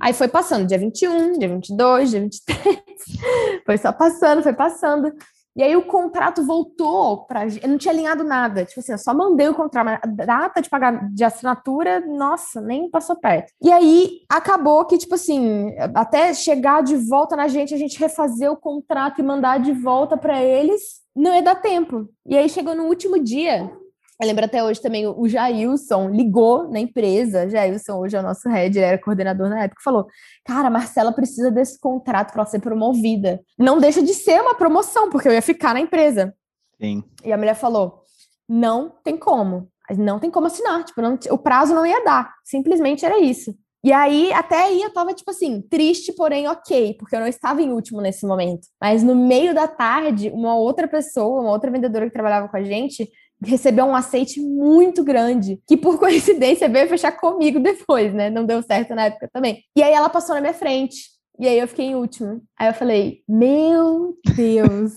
Aí 0.00 0.12
foi 0.12 0.26
passando, 0.26 0.66
dia 0.66 0.76
21, 0.76 1.38
dia 1.38 1.48
22, 1.48 2.10
dia 2.10 2.20
23, 2.20 2.82
foi 3.64 3.78
só 3.78 3.92
passando, 3.92 4.42
foi 4.42 4.52
passando. 4.52 5.12
E 5.54 5.62
aí 5.62 5.74
o 5.76 5.86
contrato 5.86 6.44
voltou 6.44 7.24
para, 7.26 7.46
eu 7.46 7.68
não 7.68 7.78
tinha 7.78 7.94
alinhado 7.94 8.24
nada, 8.24 8.64
tipo 8.64 8.80
assim, 8.80 8.92
eu 8.92 8.98
só 8.98 9.14
mandei 9.14 9.48
o 9.48 9.54
contrato, 9.54 9.84
mas 9.86 10.00
a 10.02 10.06
data 10.26 10.60
de 10.60 10.68
pagar 10.68 11.08
de 11.14 11.24
assinatura, 11.24 12.00
nossa, 12.00 12.60
nem 12.60 12.90
passou 12.90 13.16
perto. 13.16 13.52
E 13.62 13.72
aí 13.72 14.20
acabou 14.28 14.84
que 14.84 14.98
tipo 14.98 15.14
assim, 15.14 15.74
até 15.94 16.34
chegar 16.34 16.82
de 16.82 16.96
volta 16.96 17.36
na 17.36 17.46
gente, 17.46 17.72
a 17.72 17.78
gente 17.78 17.98
refazer 17.98 18.50
o 18.50 18.56
contrato 18.56 19.20
e 19.20 19.24
mandar 19.24 19.58
de 19.60 19.72
volta 19.72 20.16
para 20.16 20.42
eles, 20.42 21.00
não 21.14 21.34
ia 21.34 21.42
dar 21.42 21.54
tempo. 21.54 22.06
E 22.26 22.36
aí 22.36 22.48
chegou 22.50 22.74
no 22.74 22.84
último 22.84 23.18
dia, 23.18 23.70
eu 24.20 24.26
lembro 24.26 24.44
até 24.44 24.64
hoje 24.64 24.80
também 24.80 25.06
o 25.06 25.28
Jailson 25.28 26.08
ligou 26.08 26.70
na 26.70 26.80
empresa. 26.80 27.48
Jailson 27.48 27.98
hoje 27.98 28.16
é 28.16 28.20
o 28.20 28.22
nosso 28.22 28.48
head, 28.48 28.78
ele 28.78 28.86
era 28.86 28.98
coordenador 28.98 29.48
na 29.50 29.64
época, 29.64 29.82
falou: 29.84 30.06
Cara, 30.44 30.68
a 30.68 30.70
Marcela 30.70 31.12
precisa 31.12 31.50
desse 31.50 31.78
contrato 31.78 32.32
para 32.32 32.46
ser 32.46 32.60
promovida. 32.60 33.40
Não 33.58 33.78
deixa 33.78 34.02
de 34.02 34.14
ser 34.14 34.40
uma 34.40 34.54
promoção, 34.54 35.10
porque 35.10 35.28
eu 35.28 35.32
ia 35.32 35.42
ficar 35.42 35.74
na 35.74 35.80
empresa. 35.80 36.34
Sim. 36.80 37.04
E 37.24 37.32
a 37.32 37.36
mulher 37.36 37.54
falou: 37.54 38.02
Não 38.48 38.90
tem 39.04 39.18
como. 39.18 39.68
Não 39.98 40.18
tem 40.18 40.30
como 40.30 40.46
assinar. 40.46 40.82
Tipo, 40.84 41.02
não, 41.02 41.18
o 41.30 41.38
prazo 41.38 41.74
não 41.74 41.84
ia 41.84 42.02
dar. 42.02 42.34
Simplesmente 42.42 43.04
era 43.04 43.20
isso. 43.20 43.54
E 43.84 43.92
aí, 43.92 44.32
até 44.32 44.64
aí 44.64 44.82
eu 44.82 44.92
tava, 44.92 45.14
tipo 45.14 45.30
assim, 45.30 45.60
triste, 45.60 46.12
porém 46.12 46.48
ok, 46.48 46.94
porque 46.98 47.14
eu 47.14 47.20
não 47.20 47.28
estava 47.28 47.62
em 47.62 47.70
último 47.70 48.00
nesse 48.00 48.26
momento. 48.26 48.66
Mas 48.80 49.04
no 49.04 49.14
meio 49.14 49.54
da 49.54 49.68
tarde, 49.68 50.28
uma 50.30 50.56
outra 50.56 50.88
pessoa, 50.88 51.40
uma 51.40 51.52
outra 51.52 51.70
vendedora 51.70 52.06
que 52.06 52.12
trabalhava 52.12 52.48
com 52.48 52.56
a 52.56 52.64
gente, 52.64 53.08
recebeu 53.44 53.84
um 53.84 53.94
aceite 53.94 54.40
muito 54.40 55.04
grande, 55.04 55.60
que 55.66 55.76
por 55.76 55.98
coincidência 56.00 56.68
veio 56.68 56.88
fechar 56.88 57.12
comigo 57.12 57.60
depois, 57.60 58.12
né? 58.14 58.30
Não 58.30 58.44
deu 58.44 58.62
certo 58.62 58.94
na 58.94 59.06
época 59.06 59.28
também. 59.32 59.62
E 59.76 59.82
aí 59.82 59.92
ela 59.92 60.08
passou 60.08 60.34
na 60.34 60.40
minha 60.40 60.54
frente. 60.54 61.16
E 61.38 61.46
aí 61.46 61.58
eu 61.58 61.68
fiquei 61.68 61.86
em 61.86 61.94
último. 61.94 62.42
Aí 62.58 62.68
eu 62.68 62.74
falei: 62.74 63.22
Meu 63.28 64.16
Deus, 64.34 64.94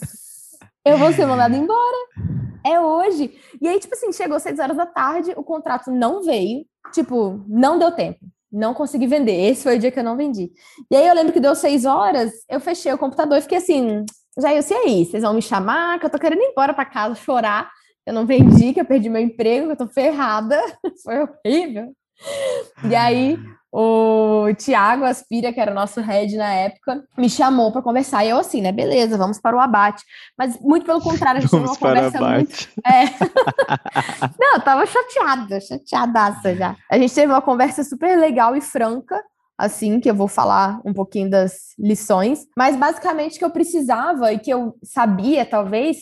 eu 0.86 0.98
vou 0.98 1.12
ser 1.12 1.26
mandada 1.26 1.56
embora. 1.56 1.98
É 2.66 2.80
hoje. 2.80 3.34
E 3.62 3.68
aí, 3.68 3.80
tipo 3.80 3.94
assim, 3.94 4.12
chegou 4.12 4.40
seis 4.40 4.60
horas 4.60 4.76
da 4.76 4.86
tarde, 4.86 5.34
o 5.36 5.44
contrato 5.44 5.92
não 5.92 6.24
veio. 6.24 6.66
Tipo, 6.94 7.44
não 7.48 7.78
deu 7.78 7.92
tempo. 7.92 8.20
Não 8.52 8.74
consegui 8.74 9.06
vender. 9.06 9.50
Esse 9.50 9.64
foi 9.64 9.78
o 9.78 9.80
dia 9.80 9.92
que 9.92 10.00
eu 10.00 10.04
não 10.04 10.18
vendi. 10.18 10.52
E 10.90 10.96
aí 10.96 11.08
eu 11.08 11.14
lembro 11.14 11.32
que 11.34 11.40
deu 11.40 11.56
seis 11.56 11.86
horas, 11.86 12.32
eu 12.50 12.60
fechei 12.60 12.92
o 12.92 12.98
computador 12.98 13.38
e 13.38 13.42
fiquei 13.42 13.60
assim, 13.60 14.04
já 14.40 14.54
eu 14.54 14.64
sei 14.64 14.78
aí, 14.78 15.06
vocês 15.06 15.24
vão 15.24 15.34
me 15.34 15.42
chamar, 15.42 16.00
que 16.00 16.06
eu 16.06 16.10
tô 16.10 16.18
querendo 16.18 16.42
ir 16.42 16.52
embora 16.52 16.74
para 16.74 16.86
casa 16.86 17.16
chorar. 17.16 17.70
Eu 18.10 18.14
não 18.14 18.26
vendi, 18.26 18.74
que 18.74 18.82
eu 18.82 18.86
perdi 18.86 19.08
meu 19.08 19.22
emprego, 19.22 19.68
que 19.68 19.74
eu 19.74 19.78
tô 19.78 19.88
ferrada. 19.88 20.60
Foi 21.06 21.16
horrível. 21.20 21.94
E 22.84 22.96
aí 22.96 23.38
o 23.72 24.52
Tiago 24.58 25.06
Aspira, 25.06 25.54
que 25.54 25.60
era 25.60 25.72
o 25.72 25.76
nosso 25.76 26.02
head 26.02 26.36
na 26.36 26.52
época, 26.52 27.04
me 27.16 27.30
chamou 27.30 27.72
para 27.72 27.84
conversar. 27.84 28.26
E 28.26 28.30
eu 28.30 28.40
assim, 28.40 28.62
né? 28.62 28.72
Beleza, 28.72 29.16
vamos 29.16 29.40
para 29.40 29.56
o 29.56 29.60
abate. 29.60 30.04
Mas 30.36 30.60
muito 30.60 30.88
pelo 30.88 31.00
contrário, 31.02 31.38
a 31.38 31.42
gente 31.42 31.52
vamos 31.52 31.78
teve 31.78 31.86
uma 31.86 31.94
conversa 31.94 32.20
muito. 32.20 32.68
É. 32.84 33.06
Não, 34.42 34.56
eu 34.56 34.62
tava 34.62 34.88
chateada, 34.88 35.62
chateadaça 35.62 36.56
já. 36.56 36.76
A 36.90 36.98
gente 36.98 37.14
teve 37.14 37.32
uma 37.32 37.44
conversa 37.44 37.84
super 37.84 38.18
legal 38.18 38.56
e 38.56 38.62
franca. 38.62 39.24
Assim, 39.56 40.00
que 40.00 40.10
eu 40.10 40.16
vou 40.16 40.30
falar 40.30 40.80
um 40.86 40.94
pouquinho 40.94 41.30
das 41.30 41.76
lições, 41.78 42.48
mas 42.58 42.78
basicamente 42.78 43.38
que 43.38 43.44
eu 43.44 43.50
precisava 43.50 44.32
e 44.32 44.40
que 44.40 44.50
eu 44.50 44.78
sabia, 44.82 45.46
talvez, 45.46 45.98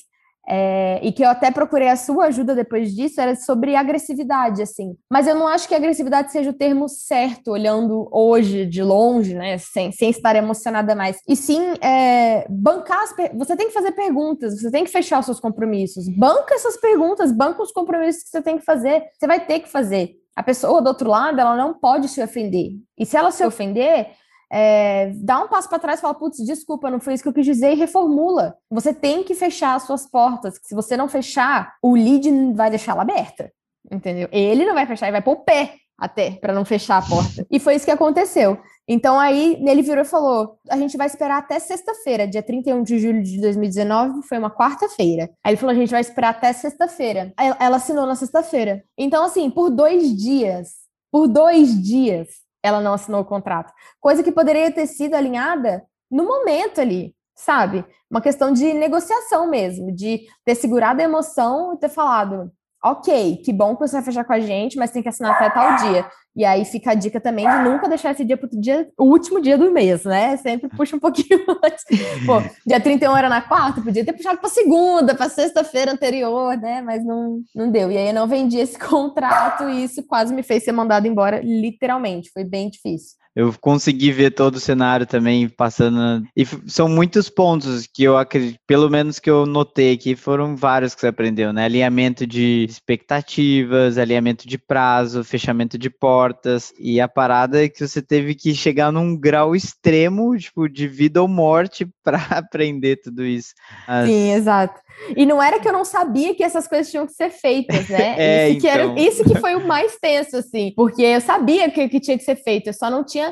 é, 0.47 0.99
e 1.03 1.11
que 1.11 1.23
eu 1.23 1.29
até 1.29 1.51
procurei 1.51 1.89
a 1.89 1.95
sua 1.95 2.25
ajuda 2.25 2.55
depois 2.55 2.95
disso, 2.95 3.19
era 3.19 3.35
sobre 3.35 3.75
agressividade, 3.75 4.61
assim. 4.61 4.95
Mas 5.11 5.27
eu 5.27 5.35
não 5.35 5.47
acho 5.47 5.67
que 5.67 5.75
agressividade 5.75 6.31
seja 6.31 6.51
o 6.51 6.53
termo 6.53 6.87
certo, 6.87 7.51
olhando 7.51 8.07
hoje 8.11 8.65
de 8.65 8.81
longe, 8.81 9.35
né, 9.35 9.57
sem, 9.57 9.91
sem 9.91 10.09
estar 10.09 10.35
emocionada 10.35 10.95
mais. 10.95 11.19
E 11.27 11.35
sim, 11.35 11.61
é, 11.81 12.47
bancar 12.49 13.03
as 13.03 13.13
Você 13.35 13.57
tem 13.57 13.67
que 13.67 13.73
fazer 13.73 13.91
perguntas, 13.91 14.61
você 14.61 14.71
tem 14.71 14.83
que 14.85 14.91
fechar 14.91 15.19
os 15.19 15.25
seus 15.25 15.39
compromissos. 15.39 16.07
Banca 16.07 16.55
essas 16.55 16.77
perguntas, 16.77 17.31
banca 17.31 17.61
os 17.61 17.71
compromissos 17.71 18.23
que 18.23 18.29
você 18.29 18.41
tem 18.41 18.57
que 18.57 18.63
fazer. 18.63 19.03
Você 19.19 19.27
vai 19.27 19.45
ter 19.45 19.59
que 19.59 19.69
fazer. 19.69 20.15
A 20.35 20.43
pessoa 20.43 20.81
do 20.81 20.87
outro 20.87 21.09
lado, 21.09 21.41
ela 21.41 21.57
não 21.57 21.73
pode 21.73 22.07
se 22.07 22.21
ofender. 22.21 22.69
E 22.97 23.05
se 23.05 23.17
ela 23.17 23.31
se 23.31 23.43
ofender, 23.43 24.11
é, 24.51 25.11
dá 25.15 25.43
um 25.43 25.47
passo 25.47 25.69
para 25.69 25.79
trás 25.79 25.99
e 25.99 26.01
fala, 26.01 26.13
putz, 26.13 26.37
desculpa, 26.45 26.89
não 26.89 26.99
foi 26.99 27.13
isso 27.13 27.23
que 27.23 27.29
eu 27.29 27.33
quis 27.33 27.45
dizer, 27.45 27.73
e 27.73 27.75
reformula. 27.75 28.55
Você 28.69 28.93
tem 28.93 29.23
que 29.23 29.35
fechar 29.35 29.75
as 29.75 29.83
suas 29.83 30.05
portas. 30.09 30.59
Se 30.63 30.73
você 30.73 30.95
não 30.95 31.07
fechar, 31.07 31.75
o 31.81 31.95
lead 31.95 32.53
vai 32.53 32.69
deixar 32.69 32.93
ela 32.93 33.01
aberta. 33.01 33.51
Entendeu? 33.91 34.27
Ele 34.31 34.65
não 34.65 34.73
vai 34.73 34.85
fechar, 34.85 35.07
ele 35.07 35.13
vai 35.13 35.21
pôr 35.21 35.31
o 35.31 35.43
pé 35.43 35.75
até 35.97 36.31
para 36.31 36.53
não 36.53 36.63
fechar 36.63 36.97
a 36.97 37.01
porta. 37.01 37.45
E 37.49 37.59
foi 37.59 37.75
isso 37.75 37.85
que 37.85 37.91
aconteceu. 37.91 38.57
Então 38.87 39.19
aí 39.19 39.57
ele 39.65 39.81
virou 39.81 40.03
e 40.03 40.07
falou: 40.07 40.57
a 40.69 40.77
gente 40.77 40.95
vai 40.95 41.07
esperar 41.07 41.39
até 41.39 41.59
sexta-feira, 41.59 42.27
dia 42.27 42.43
31 42.43 42.83
de 42.83 42.99
julho 42.99 43.23
de 43.23 43.41
2019, 43.41 44.21
foi 44.27 44.37
uma 44.37 44.51
quarta-feira. 44.51 45.29
Aí 45.43 45.51
ele 45.51 45.57
falou: 45.57 45.73
a 45.73 45.77
gente 45.77 45.89
vai 45.89 46.01
esperar 46.01 46.29
até 46.29 46.53
sexta-feira. 46.53 47.33
Ela 47.37 47.77
assinou 47.77 48.05
na 48.05 48.15
sexta-feira. 48.15 48.83
Então, 48.97 49.25
assim, 49.25 49.49
por 49.49 49.69
dois 49.69 50.15
dias, 50.15 50.69
por 51.11 51.27
dois 51.27 51.81
dias, 51.81 52.27
ela 52.63 52.81
não 52.81 52.93
assinou 52.93 53.21
o 53.21 53.25
contrato. 53.25 53.73
Coisa 53.99 54.23
que 54.23 54.31
poderia 54.31 54.71
ter 54.71 54.87
sido 54.87 55.15
alinhada 55.15 55.85
no 56.09 56.23
momento 56.23 56.81
ali, 56.81 57.15
sabe? 57.35 57.85
Uma 58.09 58.21
questão 58.21 58.51
de 58.51 58.73
negociação 58.73 59.49
mesmo, 59.49 59.93
de 59.93 60.25
ter 60.45 60.55
segurado 60.55 61.01
a 61.01 61.05
emoção 61.05 61.73
e 61.73 61.77
ter 61.77 61.89
falado: 61.89 62.51
ok, 62.91 63.37
que 63.37 63.53
bom 63.53 63.75
que 63.75 63.87
você 63.87 63.97
vai 63.97 64.05
fechar 64.05 64.23
com 64.23 64.33
a 64.33 64.39
gente, 64.39 64.77
mas 64.77 64.91
tem 64.91 65.01
que 65.01 65.09
assinar 65.09 65.31
até 65.31 65.49
tal 65.49 65.75
dia. 65.77 66.05
E 66.35 66.45
aí 66.45 66.63
fica 66.65 66.91
a 66.91 66.93
dica 66.93 67.19
também 67.19 67.49
de 67.49 67.63
nunca 67.63 67.89
deixar 67.89 68.11
esse 68.11 68.23
dia 68.23 68.37
para 68.37 68.47
o 68.47 68.61
dia, 68.61 68.87
o 68.95 69.05
último 69.05 69.41
dia 69.41 69.57
do 69.57 69.71
mês, 69.71 70.03
né? 70.03 70.37
Sempre 70.37 70.69
puxa 70.69 70.95
um 70.95 70.99
pouquinho 70.99 71.43
antes. 71.63 71.83
Pô, 72.27 72.39
dia 72.65 72.79
31 72.79 73.17
era 73.17 73.27
na 73.27 73.41
quarta, 73.41 73.81
podia 73.81 74.05
ter 74.05 74.13
puxado 74.13 74.37
para 74.37 74.49
segunda, 74.49 75.15
para 75.15 75.29
sexta-feira 75.29 75.91
anterior, 75.91 76.55
né? 76.57 76.81
Mas 76.83 77.03
não, 77.03 77.39
não 77.55 77.71
deu. 77.71 77.91
E 77.91 77.97
aí 77.97 78.09
eu 78.09 78.13
não 78.13 78.27
vendi 78.27 78.59
esse 78.59 78.77
contrato 78.79 79.67
e 79.67 79.83
isso 79.83 80.05
quase 80.05 80.31
me 80.31 80.43
fez 80.43 80.63
ser 80.63 80.71
mandado 80.71 81.07
embora, 81.07 81.41
literalmente. 81.43 82.29
Foi 82.31 82.43
bem 82.43 82.69
difícil 82.69 83.17
eu 83.37 83.53
consegui 83.61 84.11
ver 84.11 84.31
todo 84.31 84.55
o 84.55 84.59
cenário 84.59 85.05
também 85.05 85.47
passando. 85.47 86.27
E 86.35 86.43
são 86.65 86.89
muitos 86.89 87.29
pontos 87.29 87.85
que 87.85 88.03
eu 88.03 88.17
acredito, 88.17 88.57
pelo 88.65 88.89
menos 88.89 89.19
que 89.19 89.29
eu 89.29 89.45
notei 89.45 89.93
aqui, 89.93 90.15
foram 90.15 90.55
vários 90.55 90.95
que 90.95 91.01
você 91.01 91.07
aprendeu, 91.07 91.53
né? 91.53 91.65
Alinhamento 91.65 92.25
de 92.25 92.65
expectativas, 92.67 93.99
alinhamento 93.99 94.47
de 94.47 94.57
prazo, 94.57 95.23
fechamento 95.23 95.77
de 95.77 95.87
portas. 95.87 96.73
E 96.79 96.99
a 96.99 97.07
parada 97.07 97.63
é 97.63 97.69
que 97.69 97.87
você 97.87 98.01
teve 98.01 98.33
que 98.33 98.55
chegar 98.55 98.91
num 98.91 99.15
grau 99.15 99.55
extremo, 99.55 100.35
tipo, 100.35 100.67
de 100.67 100.87
vida 100.87 101.21
ou 101.21 101.27
morte 101.27 101.87
para 102.03 102.17
aprender 102.31 102.95
tudo 103.03 103.23
isso. 103.23 103.53
As... 103.87 104.07
Sim, 104.07 104.31
exato. 104.31 104.81
E 105.15 105.25
não 105.25 105.41
era 105.41 105.59
que 105.59 105.67
eu 105.67 105.73
não 105.73 105.85
sabia 105.85 106.33
que 106.33 106.43
essas 106.43 106.67
coisas 106.67 106.89
tinham 106.89 107.05
que 107.05 107.13
ser 107.13 107.29
feitas, 107.29 107.87
né? 107.87 108.15
é, 108.17 108.49
isso, 108.49 108.61
que 108.61 108.67
era, 108.67 108.85
então. 108.85 108.97
isso 108.97 109.23
que 109.23 109.39
foi 109.39 109.55
o 109.55 109.67
mais 109.67 109.95
tenso, 109.97 110.37
assim, 110.37 110.73
porque 110.75 111.03
eu 111.03 111.21
sabia 111.21 111.69
que, 111.69 111.87
que 111.87 111.99
tinha 111.99 112.17
que 112.17 112.23
ser 112.23 112.35
feito, 112.35 112.67
eu 112.67 112.73
só 112.73 112.89
não 112.89 113.05
tinha 113.05 113.26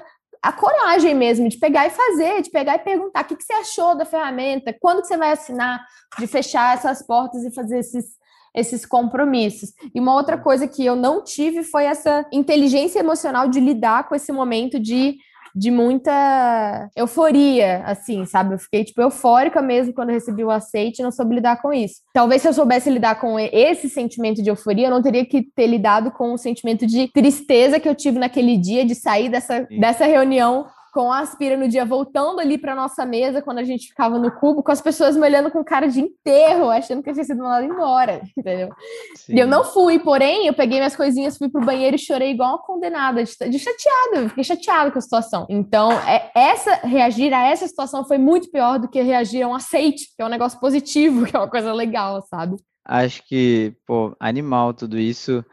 a 0.46 0.52
coragem 0.52 1.16
mesmo 1.16 1.50
de 1.50 1.58
pegar 1.58 1.88
e 1.88 1.90
fazer, 1.90 2.44
de 2.44 2.52
pegar 2.52 2.76
e 2.76 2.80
perguntar 2.80 3.24
o 3.24 3.26
que, 3.26 3.36
que 3.36 3.44
você 3.44 3.54
achou 3.54 3.98
da 3.98 4.06
ferramenta, 4.06 4.76
quando 4.80 5.02
que 5.02 5.08
você 5.08 5.18
vai 5.18 5.32
assinar, 5.32 5.84
de 6.20 6.28
fechar 6.28 6.76
essas 6.76 7.02
portas 7.02 7.44
e 7.44 7.52
fazer 7.52 7.80
esses, 7.80 8.06
esses 8.54 8.86
compromissos. 8.86 9.74
E 9.94 10.00
uma 10.00 10.14
outra 10.14 10.38
coisa 10.38 10.68
que 10.68 10.86
eu 10.86 10.96
não 10.96 11.24
tive 11.24 11.64
foi 11.64 11.86
essa 11.86 12.28
inteligência 12.32 13.00
emocional 13.00 13.48
de 13.48 13.60
lidar 13.60 14.08
com 14.08 14.14
esse 14.14 14.32
momento 14.32 14.80
de 14.80 15.18
de 15.56 15.72
muita 15.72 16.90
euforia, 16.96 17.82
assim, 17.86 18.26
sabe? 18.26 18.56
Eu 18.56 18.60
fiquei, 18.60 18.84
tipo, 18.84 19.02
eufórica 19.02 19.62
mesmo 19.62 19.94
quando 19.94 20.10
recebi 20.10 20.44
o 20.44 20.52
aceite 20.52 21.00
e 21.00 21.04
não 21.04 21.12
soube 21.12 21.36
lidar 21.36 21.62
com 21.62 21.72
isso. 21.72 22.02
Talvez 22.14 22.42
se 22.42 22.48
eu 22.48 22.54
soubesse 22.54 22.90
lidar 22.90 23.20
com 23.20 23.40
esse 23.40 23.90
sentimento 23.90 24.44
de 24.44 24.50
euforia, 24.50 24.88
eu 24.88 24.92
não 24.92 25.02
teria 25.02 25.26
que 25.26 25.44
ter 25.56 25.68
lidado 25.68 26.12
com 26.12 26.34
o 26.34 26.38
sentimento 26.38 26.86
de 26.86 27.08
tristeza 27.08 27.80
que 27.80 27.88
eu 27.88 27.96
tive 27.96 28.20
naquele 28.20 28.58
dia 28.58 28.84
de 28.84 28.96
sair 28.96 29.30
dessa, 29.30 29.66
dessa 29.80 30.06
reunião 30.06 30.66
com 30.96 31.12
a 31.12 31.20
Aspira 31.20 31.58
no 31.58 31.68
dia 31.68 31.84
voltando 31.84 32.40
ali 32.40 32.58
para 32.58 32.74
nossa 32.74 33.06
mesa, 33.06 33.42
quando 33.42 33.58
a 33.58 33.66
gente 33.66 33.90
ficava 33.90 34.18
no 34.18 34.32
cubo, 34.32 34.64
com 34.64 34.72
as 34.72 34.80
pessoas 34.80 35.18
me 35.18 35.24
olhando 35.24 35.52
com 35.52 35.62
cara 35.62 35.90
de 35.90 36.00
enterro, 36.00 36.70
achando 36.70 37.04
que 37.04 37.10
eu 37.10 37.14
tinha 37.14 37.26
sido 37.26 37.44
mandado 37.44 37.66
embora, 37.66 38.22
entendeu? 38.38 38.70
Sim. 39.18 39.36
E 39.36 39.40
eu 39.40 39.46
não 39.46 39.66
fui, 39.66 40.00
porém, 40.00 40.48
eu 40.48 40.54
peguei 40.54 40.78
minhas 40.78 40.96
coisinhas, 40.96 41.38
fui 41.38 41.50
pro 41.50 41.66
banheiro 41.66 41.98
e 41.98 42.00
chorei 42.00 42.32
igual 42.32 42.52
uma 42.52 42.64
condenada, 42.64 43.22
de, 43.22 43.50
de 43.50 43.60
chateada, 43.60 44.30
fiquei 44.30 44.44
chateada 44.46 44.90
com 44.90 44.98
a 44.98 45.02
situação. 45.02 45.46
Então, 45.50 45.92
é, 45.92 46.32
essa, 46.34 46.76
reagir 46.88 47.34
a 47.34 47.46
essa 47.46 47.68
situação 47.68 48.06
foi 48.06 48.18
muito 48.18 48.50
pior 48.50 48.80
do 48.80 48.88
que 48.88 49.02
reagir 49.02 49.44
a 49.44 49.50
um 49.50 49.54
aceite, 49.54 50.06
que 50.16 50.24
é 50.24 50.26
um 50.26 50.30
negócio 50.30 50.58
positivo, 50.62 51.26
que 51.28 51.36
é 51.36 51.40
uma 51.40 51.50
coisa 51.50 51.74
legal, 51.74 52.22
sabe? 52.22 52.56
Acho 52.86 53.22
que, 53.28 53.76
pô, 53.86 54.16
animal 54.18 54.74
tudo 54.74 54.98
isso. 54.98 55.44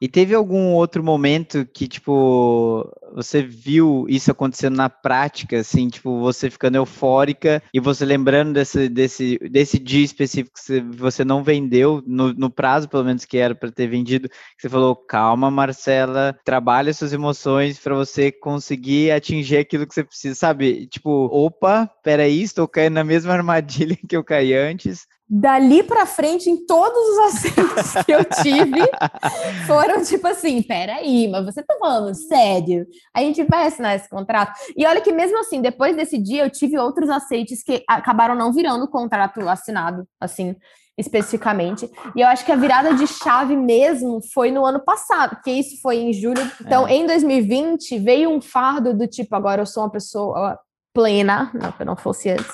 E 0.00 0.08
teve 0.08 0.34
algum 0.34 0.74
outro 0.74 1.02
momento 1.02 1.66
que, 1.66 1.88
tipo, 1.88 2.88
você 3.12 3.42
viu 3.42 4.06
isso 4.08 4.30
acontecendo 4.30 4.76
na 4.76 4.88
prática, 4.88 5.58
assim, 5.58 5.88
tipo, 5.88 6.20
você 6.20 6.48
ficando 6.48 6.76
eufórica 6.76 7.60
e 7.74 7.80
você 7.80 8.04
lembrando 8.04 8.52
desse, 8.52 8.88
desse, 8.88 9.38
desse 9.50 9.78
dia 9.78 10.04
específico 10.04 10.56
que 10.56 10.80
você 10.96 11.24
não 11.24 11.42
vendeu, 11.42 12.02
no, 12.06 12.32
no 12.32 12.48
prazo, 12.48 12.88
pelo 12.88 13.04
menos, 13.04 13.24
que 13.24 13.38
era 13.38 13.54
para 13.54 13.72
ter 13.72 13.88
vendido, 13.88 14.28
você 14.56 14.68
falou, 14.68 14.94
calma, 14.94 15.50
Marcela, 15.50 16.38
trabalha 16.44 16.94
suas 16.94 17.12
emoções 17.12 17.78
para 17.78 17.94
você 17.94 18.30
conseguir 18.30 19.10
atingir 19.10 19.56
aquilo 19.56 19.86
que 19.86 19.94
você 19.94 20.04
precisa, 20.04 20.34
sabe? 20.34 20.86
Tipo, 20.86 21.10
opa, 21.32 21.90
peraí, 22.04 22.42
estou 22.42 22.68
caindo 22.68 22.94
na 22.94 23.04
mesma 23.04 23.32
armadilha 23.32 23.96
que 24.08 24.16
eu 24.16 24.22
caí 24.22 24.54
antes, 24.54 25.06
dali 25.28 25.82
para 25.82 26.06
frente, 26.06 26.48
em 26.48 26.64
todos 26.64 26.98
os 26.98 27.18
assentos 27.18 28.04
que 28.04 28.12
eu 28.12 28.24
tive, 28.24 28.80
foram 29.66 30.02
tipo 30.02 30.26
assim: 30.26 30.62
peraí, 30.62 31.28
mas 31.28 31.44
você 31.44 31.62
tá 31.62 31.76
falando 31.78 32.14
sério? 32.14 32.86
A 33.14 33.20
gente 33.20 33.42
vai 33.44 33.66
assinar 33.66 33.94
esse 33.94 34.08
contrato? 34.08 34.58
E 34.76 34.86
olha 34.86 35.00
que 35.00 35.12
mesmo 35.12 35.38
assim, 35.38 35.60
depois 35.60 35.94
desse 35.94 36.16
dia, 36.16 36.44
eu 36.44 36.50
tive 36.50 36.78
outros 36.78 37.10
aceites 37.10 37.62
que 37.62 37.84
acabaram 37.88 38.34
não 38.34 38.52
virando 38.52 38.88
contrato 38.88 39.46
assinado, 39.48 40.06
assim, 40.20 40.56
especificamente. 40.96 41.90
E 42.16 42.20
eu 42.20 42.26
acho 42.26 42.44
que 42.44 42.52
a 42.52 42.56
virada 42.56 42.94
de 42.94 43.06
chave 43.06 43.54
mesmo 43.54 44.20
foi 44.32 44.50
no 44.50 44.64
ano 44.64 44.80
passado, 44.80 45.36
porque 45.36 45.50
isso 45.50 45.80
foi 45.82 45.98
em 45.98 46.12
julho. 46.12 46.40
Então, 46.60 46.88
é. 46.88 46.94
em 46.94 47.06
2020, 47.06 47.98
veio 47.98 48.30
um 48.30 48.40
fardo 48.40 48.94
do 48.94 49.06
tipo: 49.06 49.36
agora 49.36 49.60
eu 49.60 49.66
sou 49.66 49.82
uma 49.82 49.90
pessoa 49.90 50.58
plena, 50.98 51.48
não 51.54 51.70
que 51.70 51.82
eu 51.82 51.86
não 51.86 51.94
fosse 51.94 52.28
antes, 52.28 52.52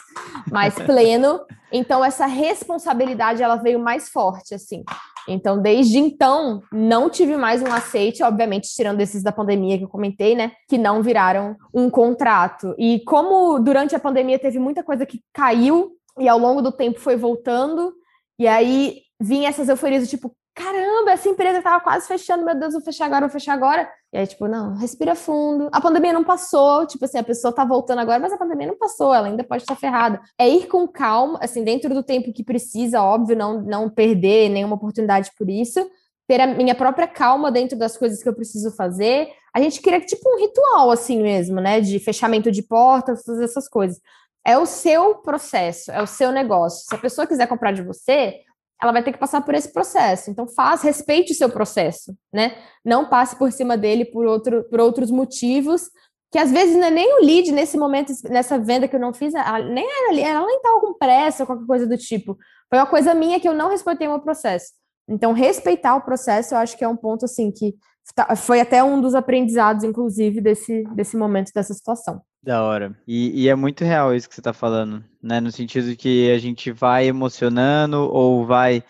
mas 0.53 0.75
pleno. 0.75 1.41
Então 1.73 2.05
essa 2.05 2.27
responsabilidade 2.27 3.43
ela 3.43 3.57
veio 3.57 3.79
mais 3.81 4.11
forte 4.11 4.55
assim. 4.55 4.85
Então 5.27 5.63
desde 5.63 5.99
então 5.99 6.63
não 6.71 7.09
tive 7.09 7.39
mais 7.39 7.63
um 7.63 7.73
aceite, 7.73 8.23
obviamente 8.23 8.69
tirando 8.69 9.01
esses 9.01 9.23
da 9.23 9.33
pandemia 9.33 9.79
que 9.79 9.85
eu 9.85 9.89
comentei, 9.89 10.35
né, 10.35 10.53
que 10.69 10.77
não 10.77 11.03
viraram 11.03 11.57
um 11.73 11.89
contrato. 11.89 12.75
E 12.77 13.01
como 13.07 13.59
durante 13.59 13.97
a 13.97 13.99
pandemia 13.99 14.39
teve 14.39 14.59
muita 14.59 14.85
coisa 14.85 15.07
que 15.07 15.23
caiu 15.33 15.93
e 16.19 16.29
ao 16.29 16.39
longo 16.39 16.61
do 16.61 16.71
tempo 16.71 17.01
foi 17.01 17.17
voltando, 17.17 17.95
e 18.39 18.47
aí 18.47 18.99
vinha 19.19 19.49
essas 19.49 19.71
euforias 19.71 20.03
do 20.03 20.09
tipo, 20.11 20.37
caramba, 20.55 21.13
essa 21.13 21.31
empresa 21.31 21.63
tava 21.63 21.81
quase 21.81 22.07
fechando, 22.07 22.45
meu 22.45 22.55
Deus, 22.55 22.75
vou 22.75 22.83
fechar 22.83 23.07
agora, 23.07 23.23
vou 23.23 23.31
fechar 23.31 23.55
agora. 23.55 23.89
E 24.15 24.17
aí, 24.17 24.29
tipo, 24.29 24.47
não, 24.47 24.77
respira 24.77 25.17
fundo. 25.17 25.69
A 25.73 25.81
pandemia 25.81 26.13
não 26.13 26.23
passou, 26.23 26.87
tipo 26.87 27.05
assim, 27.05 27.19
a 27.19 27.25
pessoa 27.25 27.53
tá 27.53 27.65
voltando 27.65 27.99
agora, 27.99 28.21
mas 28.21 28.33
a 28.33 28.39
pandemia 28.39 28.69
não 28.69 28.79
passou, 28.79 29.13
ela 29.13 29.27
ainda 29.27 29.43
pode 29.43 29.65
estar 29.65 29.75
ferrada. 29.75 30.21
É 30.39 30.49
ir 30.49 30.69
com 30.69 30.87
calma, 30.87 31.37
assim, 31.43 31.65
dentro 31.65 31.93
do 31.93 32.01
tempo 32.01 32.33
que 32.33 32.45
precisa, 32.45 33.03
óbvio, 33.03 33.37
não, 33.37 33.61
não 33.61 33.91
perder 33.91 34.51
nenhuma 34.51 34.77
oportunidade 34.77 35.33
por 35.37 35.51
isso, 35.51 35.85
ter 36.29 36.41
a 36.41 36.47
minha 36.47 36.77
própria 36.77 37.09
calma 37.09 37.51
dentro 37.51 37.77
das 37.77 37.97
coisas 37.97 38.23
que 38.23 38.29
eu 38.29 38.35
preciso 38.37 38.71
fazer. 38.71 39.31
A 39.53 39.61
gente 39.61 39.83
cria 39.83 40.01
tipo 40.01 40.33
um 40.33 40.39
ritual 40.39 40.93
assim 40.93 41.21
mesmo, 41.21 41.61
né, 41.61 41.81
de 41.81 41.99
fechamento 41.99 42.53
de 42.53 42.63
portas, 42.63 43.25
todas 43.25 43.41
essas 43.41 43.69
coisas. 43.69 44.01
É 44.47 44.57
o 44.57 44.65
seu 44.65 45.17
processo, 45.17 45.91
é 45.91 46.01
o 46.01 46.07
seu 46.07 46.31
negócio. 46.31 46.87
Se 46.89 46.95
a 46.95 46.99
pessoa 46.99 47.27
quiser 47.27 47.49
comprar 47.49 47.73
de 47.73 47.83
você, 47.83 48.43
ela 48.85 48.93
vai 48.93 49.03
ter 49.03 49.13
que 49.13 49.19
passar 49.19 49.41
por 49.41 49.55
esse 49.55 49.73
processo. 49.73 50.31
Então, 50.31 50.47
faz, 50.47 50.83
respeite 50.83 51.33
o 51.33 51.35
seu 51.35 51.49
processo, 51.49 52.15
né? 52.33 52.57
Não 52.85 53.09
passe 53.09 53.37
por 53.37 53.51
cima 53.51 53.77
dele 53.77 54.05
por, 54.05 54.27
outro, 54.27 54.65
por 54.65 54.79
outros 54.79 55.11
motivos, 55.11 55.91
que 56.31 56.39
às 56.39 56.51
vezes 56.51 56.77
não 56.77 56.85
é 56.85 56.91
nem 56.91 57.21
o 57.21 57.25
lead 57.25 57.51
nesse 57.51 57.79
momento, 57.79 58.13
nessa 58.29 58.59
venda 58.59 58.87
que 58.87 58.95
eu 58.95 59.01
não 59.01 59.15
fiz, 59.15 59.33
ela, 59.35 59.61
nem 59.61 59.85
era 59.85 60.11
ali, 60.11 60.21
ela 60.21 60.47
nem 60.47 60.57
estava 60.57 60.81
com 60.81 60.95
pressa, 60.95 61.47
qualquer 61.47 61.67
coisa 61.67 61.87
do 61.87 61.97
tipo. 61.97 62.37
Foi 62.69 62.79
uma 62.79 62.87
coisa 62.87 63.15
minha 63.15 63.41
que 63.41 63.49
eu 63.49 63.55
não 63.55 63.71
respeitei 63.71 64.07
o 64.07 64.11
meu 64.11 64.21
processo. 64.21 64.73
Então, 65.09 65.33
respeitar 65.33 65.97
o 65.97 66.03
processo, 66.03 66.55
eu 66.55 66.59
acho 66.59 66.77
que 66.77 66.85
é 66.85 66.89
um 66.89 66.97
ponto, 66.97 67.25
assim, 67.25 67.51
que 67.51 67.75
tá, 68.15 68.35
foi 68.37 68.61
até 68.61 68.83
um 68.83 69.01
dos 69.01 69.15
aprendizados, 69.15 69.85
inclusive, 69.85 70.41
desse, 70.41 70.85
desse 70.95 71.17
momento, 71.17 71.53
dessa 71.55 71.73
situação. 71.73 72.21
Da 72.43 72.63
hora. 72.63 72.95
E, 73.07 73.45
e, 73.45 73.49
é 73.49 73.55
muito 73.55 73.85
real 73.85 74.15
isso 74.15 74.29
que 74.29 74.35
você 74.35 74.41
está 74.41 74.53
falando, 74.53 75.03
né? 75.25 75.41
No 75.41 75.51
sentido 75.51 75.97
que 75.97 76.31
a 76.31 76.39
gente 76.39 76.71
vai 76.71 77.07
emocionando 77.07 77.99
ou 78.13 78.47
vai 78.47 78.83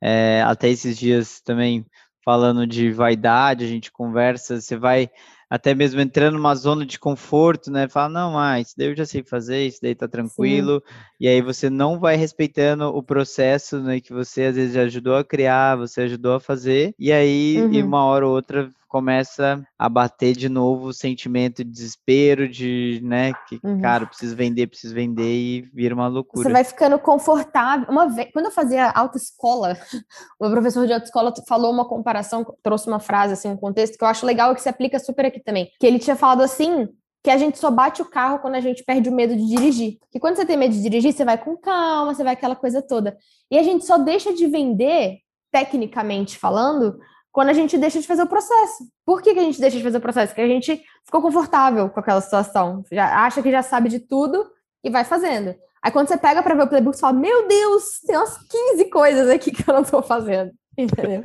é, 0.00 0.42
até 0.42 0.68
esses 0.68 0.98
dias 0.98 1.40
também 1.40 1.86
falando 2.24 2.66
de 2.66 2.90
vaidade, 2.90 3.64
a 3.64 3.68
gente 3.68 3.90
conversa, 3.90 4.60
você 4.60 4.76
vai 4.76 5.10
até 5.52 5.74
mesmo 5.74 6.00
entrando 6.00 6.38
numa 6.38 6.54
zona 6.54 6.86
de 6.86 6.98
conforto, 6.98 7.70
né? 7.70 7.86
Fala, 7.86 8.08
não, 8.08 8.38
ah, 8.38 8.58
isso 8.58 8.72
daí 8.74 8.88
eu 8.88 8.96
já 8.96 9.04
sei 9.04 9.22
fazer, 9.22 9.66
isso 9.66 9.80
daí 9.82 9.94
tá 9.94 10.08
tranquilo. 10.08 10.82
Sim. 10.86 10.94
E 11.20 11.28
aí 11.28 11.42
você 11.42 11.68
não 11.68 12.00
vai 12.00 12.16
respeitando 12.16 12.84
o 12.86 13.02
processo 13.02 13.78
né, 13.78 14.00
que 14.00 14.14
você 14.14 14.44
às 14.44 14.56
vezes 14.56 14.74
ajudou 14.78 15.14
a 15.14 15.22
criar, 15.22 15.76
você 15.76 16.02
ajudou 16.02 16.36
a 16.36 16.40
fazer. 16.40 16.94
E 16.98 17.12
aí, 17.12 17.60
uhum. 17.60 17.86
uma 17.86 18.02
hora 18.02 18.26
ou 18.26 18.34
outra, 18.34 18.70
começa 18.92 19.66
a 19.78 19.88
bater 19.88 20.36
de 20.36 20.50
novo 20.50 20.88
o 20.88 20.92
sentimento 20.92 21.64
de 21.64 21.70
desespero, 21.70 22.46
de, 22.46 23.00
né, 23.02 23.32
que, 23.48 23.58
uhum. 23.64 23.80
cara, 23.80 24.04
preciso 24.04 24.36
vender, 24.36 24.66
preciso 24.66 24.94
vender 24.94 25.34
e 25.34 25.62
vira 25.72 25.94
uma 25.94 26.08
loucura. 26.08 26.46
Você 26.46 26.52
vai 26.52 26.62
ficando 26.62 26.98
confortável. 26.98 27.88
Uma 27.88 28.06
vez, 28.06 28.28
quando 28.34 28.46
eu 28.46 28.50
fazia 28.50 28.90
autoescola, 28.90 29.78
o 30.38 30.50
professor 30.50 30.86
de 30.86 30.92
autoescola 30.92 31.32
falou 31.48 31.72
uma 31.72 31.88
comparação, 31.88 32.44
trouxe 32.62 32.86
uma 32.86 33.00
frase, 33.00 33.32
assim, 33.32 33.48
um 33.48 33.56
contexto 33.56 33.96
que 33.96 34.04
eu 34.04 34.08
acho 34.08 34.26
legal 34.26 34.52
e 34.52 34.56
que 34.56 34.60
se 34.60 34.68
aplica 34.68 34.98
super 34.98 35.24
aqui 35.24 35.40
também. 35.40 35.70
Que 35.80 35.86
ele 35.86 35.98
tinha 35.98 36.14
falado 36.14 36.42
assim, 36.42 36.86
que 37.24 37.30
a 37.30 37.38
gente 37.38 37.58
só 37.58 37.70
bate 37.70 38.02
o 38.02 38.10
carro 38.10 38.40
quando 38.40 38.56
a 38.56 38.60
gente 38.60 38.84
perde 38.84 39.08
o 39.08 39.14
medo 39.14 39.34
de 39.34 39.48
dirigir. 39.48 39.96
Que 40.10 40.20
quando 40.20 40.36
você 40.36 40.44
tem 40.44 40.58
medo 40.58 40.74
de 40.74 40.82
dirigir, 40.82 41.14
você 41.14 41.24
vai 41.24 41.38
com 41.38 41.56
calma, 41.56 42.12
você 42.12 42.22
vai 42.22 42.34
aquela 42.34 42.54
coisa 42.54 42.82
toda. 42.82 43.16
E 43.50 43.56
a 43.56 43.62
gente 43.62 43.86
só 43.86 43.96
deixa 43.96 44.34
de 44.34 44.46
vender, 44.48 45.20
tecnicamente 45.50 46.36
falando, 46.36 46.98
quando 47.32 47.48
a 47.48 47.54
gente 47.54 47.78
deixa 47.78 47.98
de 47.98 48.06
fazer 48.06 48.22
o 48.22 48.28
processo. 48.28 48.84
Por 49.04 49.22
que, 49.22 49.32
que 49.32 49.40
a 49.40 49.42
gente 49.42 49.58
deixa 49.58 49.78
de 49.78 49.82
fazer 49.82 49.96
o 49.96 50.02
processo? 50.02 50.28
Porque 50.28 50.42
a 50.42 50.46
gente 50.48 50.80
ficou 51.04 51.22
confortável 51.22 51.88
com 51.88 51.98
aquela 51.98 52.20
situação, 52.20 52.84
já 52.92 53.24
acha 53.24 53.42
que 53.42 53.50
já 53.50 53.62
sabe 53.62 53.88
de 53.88 53.98
tudo 53.98 54.46
e 54.84 54.90
vai 54.90 55.02
fazendo. 55.02 55.54
Aí 55.82 55.90
quando 55.90 56.08
você 56.08 56.16
pega 56.16 56.42
para 56.42 56.54
ver 56.54 56.62
o 56.62 56.68
playbook, 56.68 56.94
você 56.94 57.00
fala: 57.00 57.18
Meu 57.18 57.48
Deus, 57.48 58.00
tem 58.06 58.16
umas 58.16 58.36
15 58.36 58.84
coisas 58.90 59.30
aqui 59.30 59.50
que 59.50 59.68
eu 59.68 59.74
não 59.74 59.82
estou 59.82 60.02
fazendo. 60.02 60.52
Entendeu? 60.78 61.22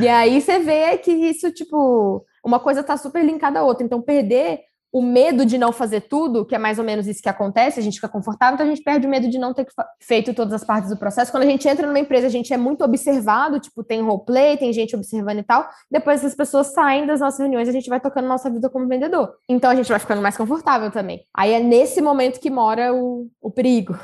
e 0.00 0.08
aí 0.08 0.40
você 0.40 0.58
vê 0.58 0.96
que 0.96 1.10
isso, 1.10 1.50
tipo, 1.52 2.24
uma 2.44 2.58
coisa 2.58 2.82
tá 2.82 2.96
super 2.96 3.24
linkada 3.24 3.60
à 3.60 3.64
outra. 3.64 3.84
Então, 3.84 4.00
perder 4.00 4.60
o 4.92 5.02
medo 5.02 5.46
de 5.46 5.56
não 5.56 5.72
fazer 5.72 6.02
tudo, 6.02 6.44
que 6.44 6.54
é 6.54 6.58
mais 6.58 6.78
ou 6.78 6.84
menos 6.84 7.06
isso 7.06 7.22
que 7.22 7.28
acontece, 7.28 7.78
a 7.78 7.82
gente 7.82 7.94
fica 7.94 8.08
confortável, 8.08 8.54
então 8.54 8.66
a 8.66 8.68
gente 8.68 8.82
perde 8.82 9.06
o 9.06 9.10
medo 9.10 9.28
de 9.28 9.38
não 9.38 9.54
ter 9.54 9.66
feito 10.00 10.34
todas 10.34 10.52
as 10.52 10.64
partes 10.64 10.90
do 10.90 10.96
processo. 10.96 11.30
Quando 11.30 11.44
a 11.44 11.46
gente 11.46 11.68
entra 11.68 11.86
numa 11.86 11.98
empresa, 11.98 12.26
a 12.26 12.30
gente 12.30 12.52
é 12.52 12.56
muito 12.56 12.82
observado, 12.82 13.60
tipo, 13.60 13.84
tem 13.84 14.02
roleplay, 14.02 14.56
tem 14.56 14.72
gente 14.72 14.96
observando 14.96 15.38
e 15.38 15.42
tal. 15.44 15.68
Depois 15.90 16.24
as 16.24 16.34
pessoas 16.34 16.68
saem 16.68 17.06
das 17.06 17.20
nossas 17.20 17.38
reuniões, 17.38 17.68
a 17.68 17.72
gente 17.72 17.88
vai 17.88 18.00
tocando 18.00 18.26
nossa 18.26 18.50
vida 18.50 18.68
como 18.68 18.88
vendedor. 18.88 19.32
Então 19.48 19.70
a 19.70 19.74
gente 19.74 19.88
vai 19.88 19.98
ficando 19.98 20.22
mais 20.22 20.36
confortável 20.36 20.90
também. 20.90 21.24
Aí 21.34 21.52
é 21.52 21.60
nesse 21.60 22.02
momento 22.02 22.40
que 22.40 22.50
mora 22.50 22.92
o, 22.92 23.28
o 23.40 23.50
perigo. 23.50 23.96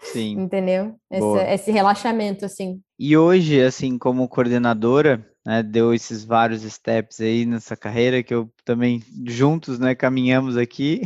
Sim. 0.00 0.40
Entendeu? 0.40 0.94
Esse, 1.10 1.54
esse 1.54 1.70
relaxamento, 1.70 2.44
assim. 2.44 2.80
E 2.98 3.16
hoje, 3.16 3.62
assim, 3.62 3.98
como 3.98 4.28
coordenadora, 4.28 5.26
né, 5.50 5.64
deu 5.64 5.92
esses 5.92 6.24
vários 6.24 6.62
steps 6.62 7.20
aí 7.20 7.44
nessa 7.44 7.76
carreira 7.76 8.22
que 8.22 8.32
eu 8.32 8.48
também 8.64 9.02
juntos, 9.26 9.80
né, 9.80 9.96
caminhamos 9.96 10.56
aqui. 10.56 11.02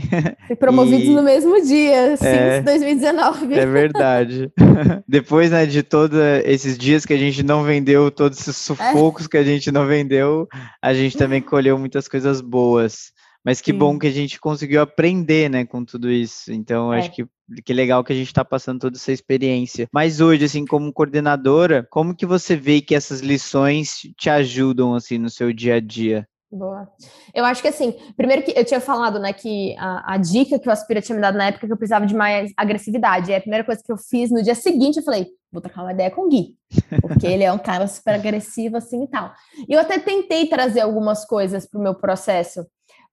Fui 0.47 0.55
promovidos 0.55 1.09
e... 1.09 1.15
no 1.15 1.23
mesmo 1.23 1.65
dia, 1.65 2.15
sim, 2.19 2.27
é, 2.27 2.61
2019. 2.61 3.55
É 3.55 3.65
verdade. 3.65 4.53
Depois, 5.09 5.51
né, 5.51 5.65
de 5.65 5.83
todos 5.83 6.19
esses 6.45 6.77
dias 6.77 7.07
que 7.07 7.15
a 7.15 7.17
gente 7.17 7.43
não 7.43 7.63
vendeu, 7.63 8.11
todos 8.11 8.39
esses 8.39 8.59
sufocos 8.59 9.25
é. 9.25 9.29
que 9.31 9.39
a 9.39 9.43
gente 9.43 9.73
não 9.73 9.87
vendeu, 9.87 10.47
a 10.83 10.93
gente 10.93 11.17
também 11.17 11.41
colheu 11.41 11.79
muitas 11.79 12.07
coisas 12.07 12.43
boas. 12.43 13.15
Mas 13.45 13.61
que 13.61 13.73
Sim. 13.73 13.79
bom 13.79 13.99
que 13.99 14.07
a 14.07 14.11
gente 14.11 14.41
conseguiu 14.41 14.81
aprender, 14.81 15.51
né, 15.51 15.67
com 15.67 15.85
tudo 15.85 16.11
isso. 16.11 16.53
Então, 16.53 16.93
é. 16.93 17.01
acho 17.01 17.13
que 17.13 17.27
que 17.65 17.75
legal 17.75 18.03
que 18.03 18.13
a 18.13 18.17
gente 18.17 18.29
está 18.29 18.43
passando 18.43 18.81
toda 18.81 18.97
essa 18.97 19.13
experiência. 19.13 19.87
Mas 19.93 20.21
hoje, 20.21 20.47
assim, 20.47 20.65
como 20.65 20.93
coordenadora, 20.93 21.87
como 21.91 22.17
que 22.17 22.25
você 22.25 22.57
vê 22.57 22.81
que 22.81 22.95
essas 22.95 23.21
lições 23.21 24.01
te 24.17 24.31
ajudam, 24.31 24.95
assim, 24.95 25.19
no 25.19 25.29
seu 25.29 25.53
dia 25.53 25.75
a 25.75 25.81
dia? 25.81 26.27
Boa. 26.51 26.89
Eu 27.35 27.45
acho 27.45 27.61
que 27.61 27.67
assim, 27.67 27.97
primeiro 28.17 28.45
que 28.45 28.53
eu 28.57 28.65
tinha 28.65 28.81
falado, 28.81 29.19
né, 29.19 29.33
que 29.33 29.75
a, 29.77 30.15
a, 30.15 30.17
dica 30.17 30.57
que 30.57 30.69
o 30.69 30.73
Aspira 30.73 31.03
tinha 31.03 31.17
me 31.17 31.21
dado 31.21 31.37
na 31.37 31.47
época 31.47 31.67
que 31.67 31.73
eu 31.73 31.77
precisava 31.77 32.07
de 32.07 32.15
mais 32.15 32.53
agressividade. 32.57 33.33
E 33.33 33.35
a 33.35 33.41
primeira 33.41 33.65
coisa 33.65 33.83
que 33.85 33.91
eu 33.91 33.97
fiz 33.97 34.31
no 34.31 34.41
dia 34.41 34.55
seguinte, 34.55 34.99
eu 34.99 35.03
falei, 35.03 35.27
vou 35.51 35.61
trocar 35.61 35.83
uma 35.83 35.93
ideia 35.93 36.13
com 36.13 36.27
o 36.27 36.29
Gui, 36.29 36.57
porque 37.03 37.27
ele 37.27 37.43
é 37.43 37.53
um 37.53 37.59
cara 37.59 37.89
super 37.89 38.15
agressivo 38.15 38.77
assim 38.77 39.03
e 39.03 39.09
tal. 39.09 39.33
E 39.69 39.73
eu 39.73 39.81
até 39.81 39.99
tentei 39.99 40.47
trazer 40.47 40.81
algumas 40.81 41.25
coisas 41.25 41.69
para 41.69 41.81
o 41.81 41.83
meu 41.83 41.95
processo 41.95 42.65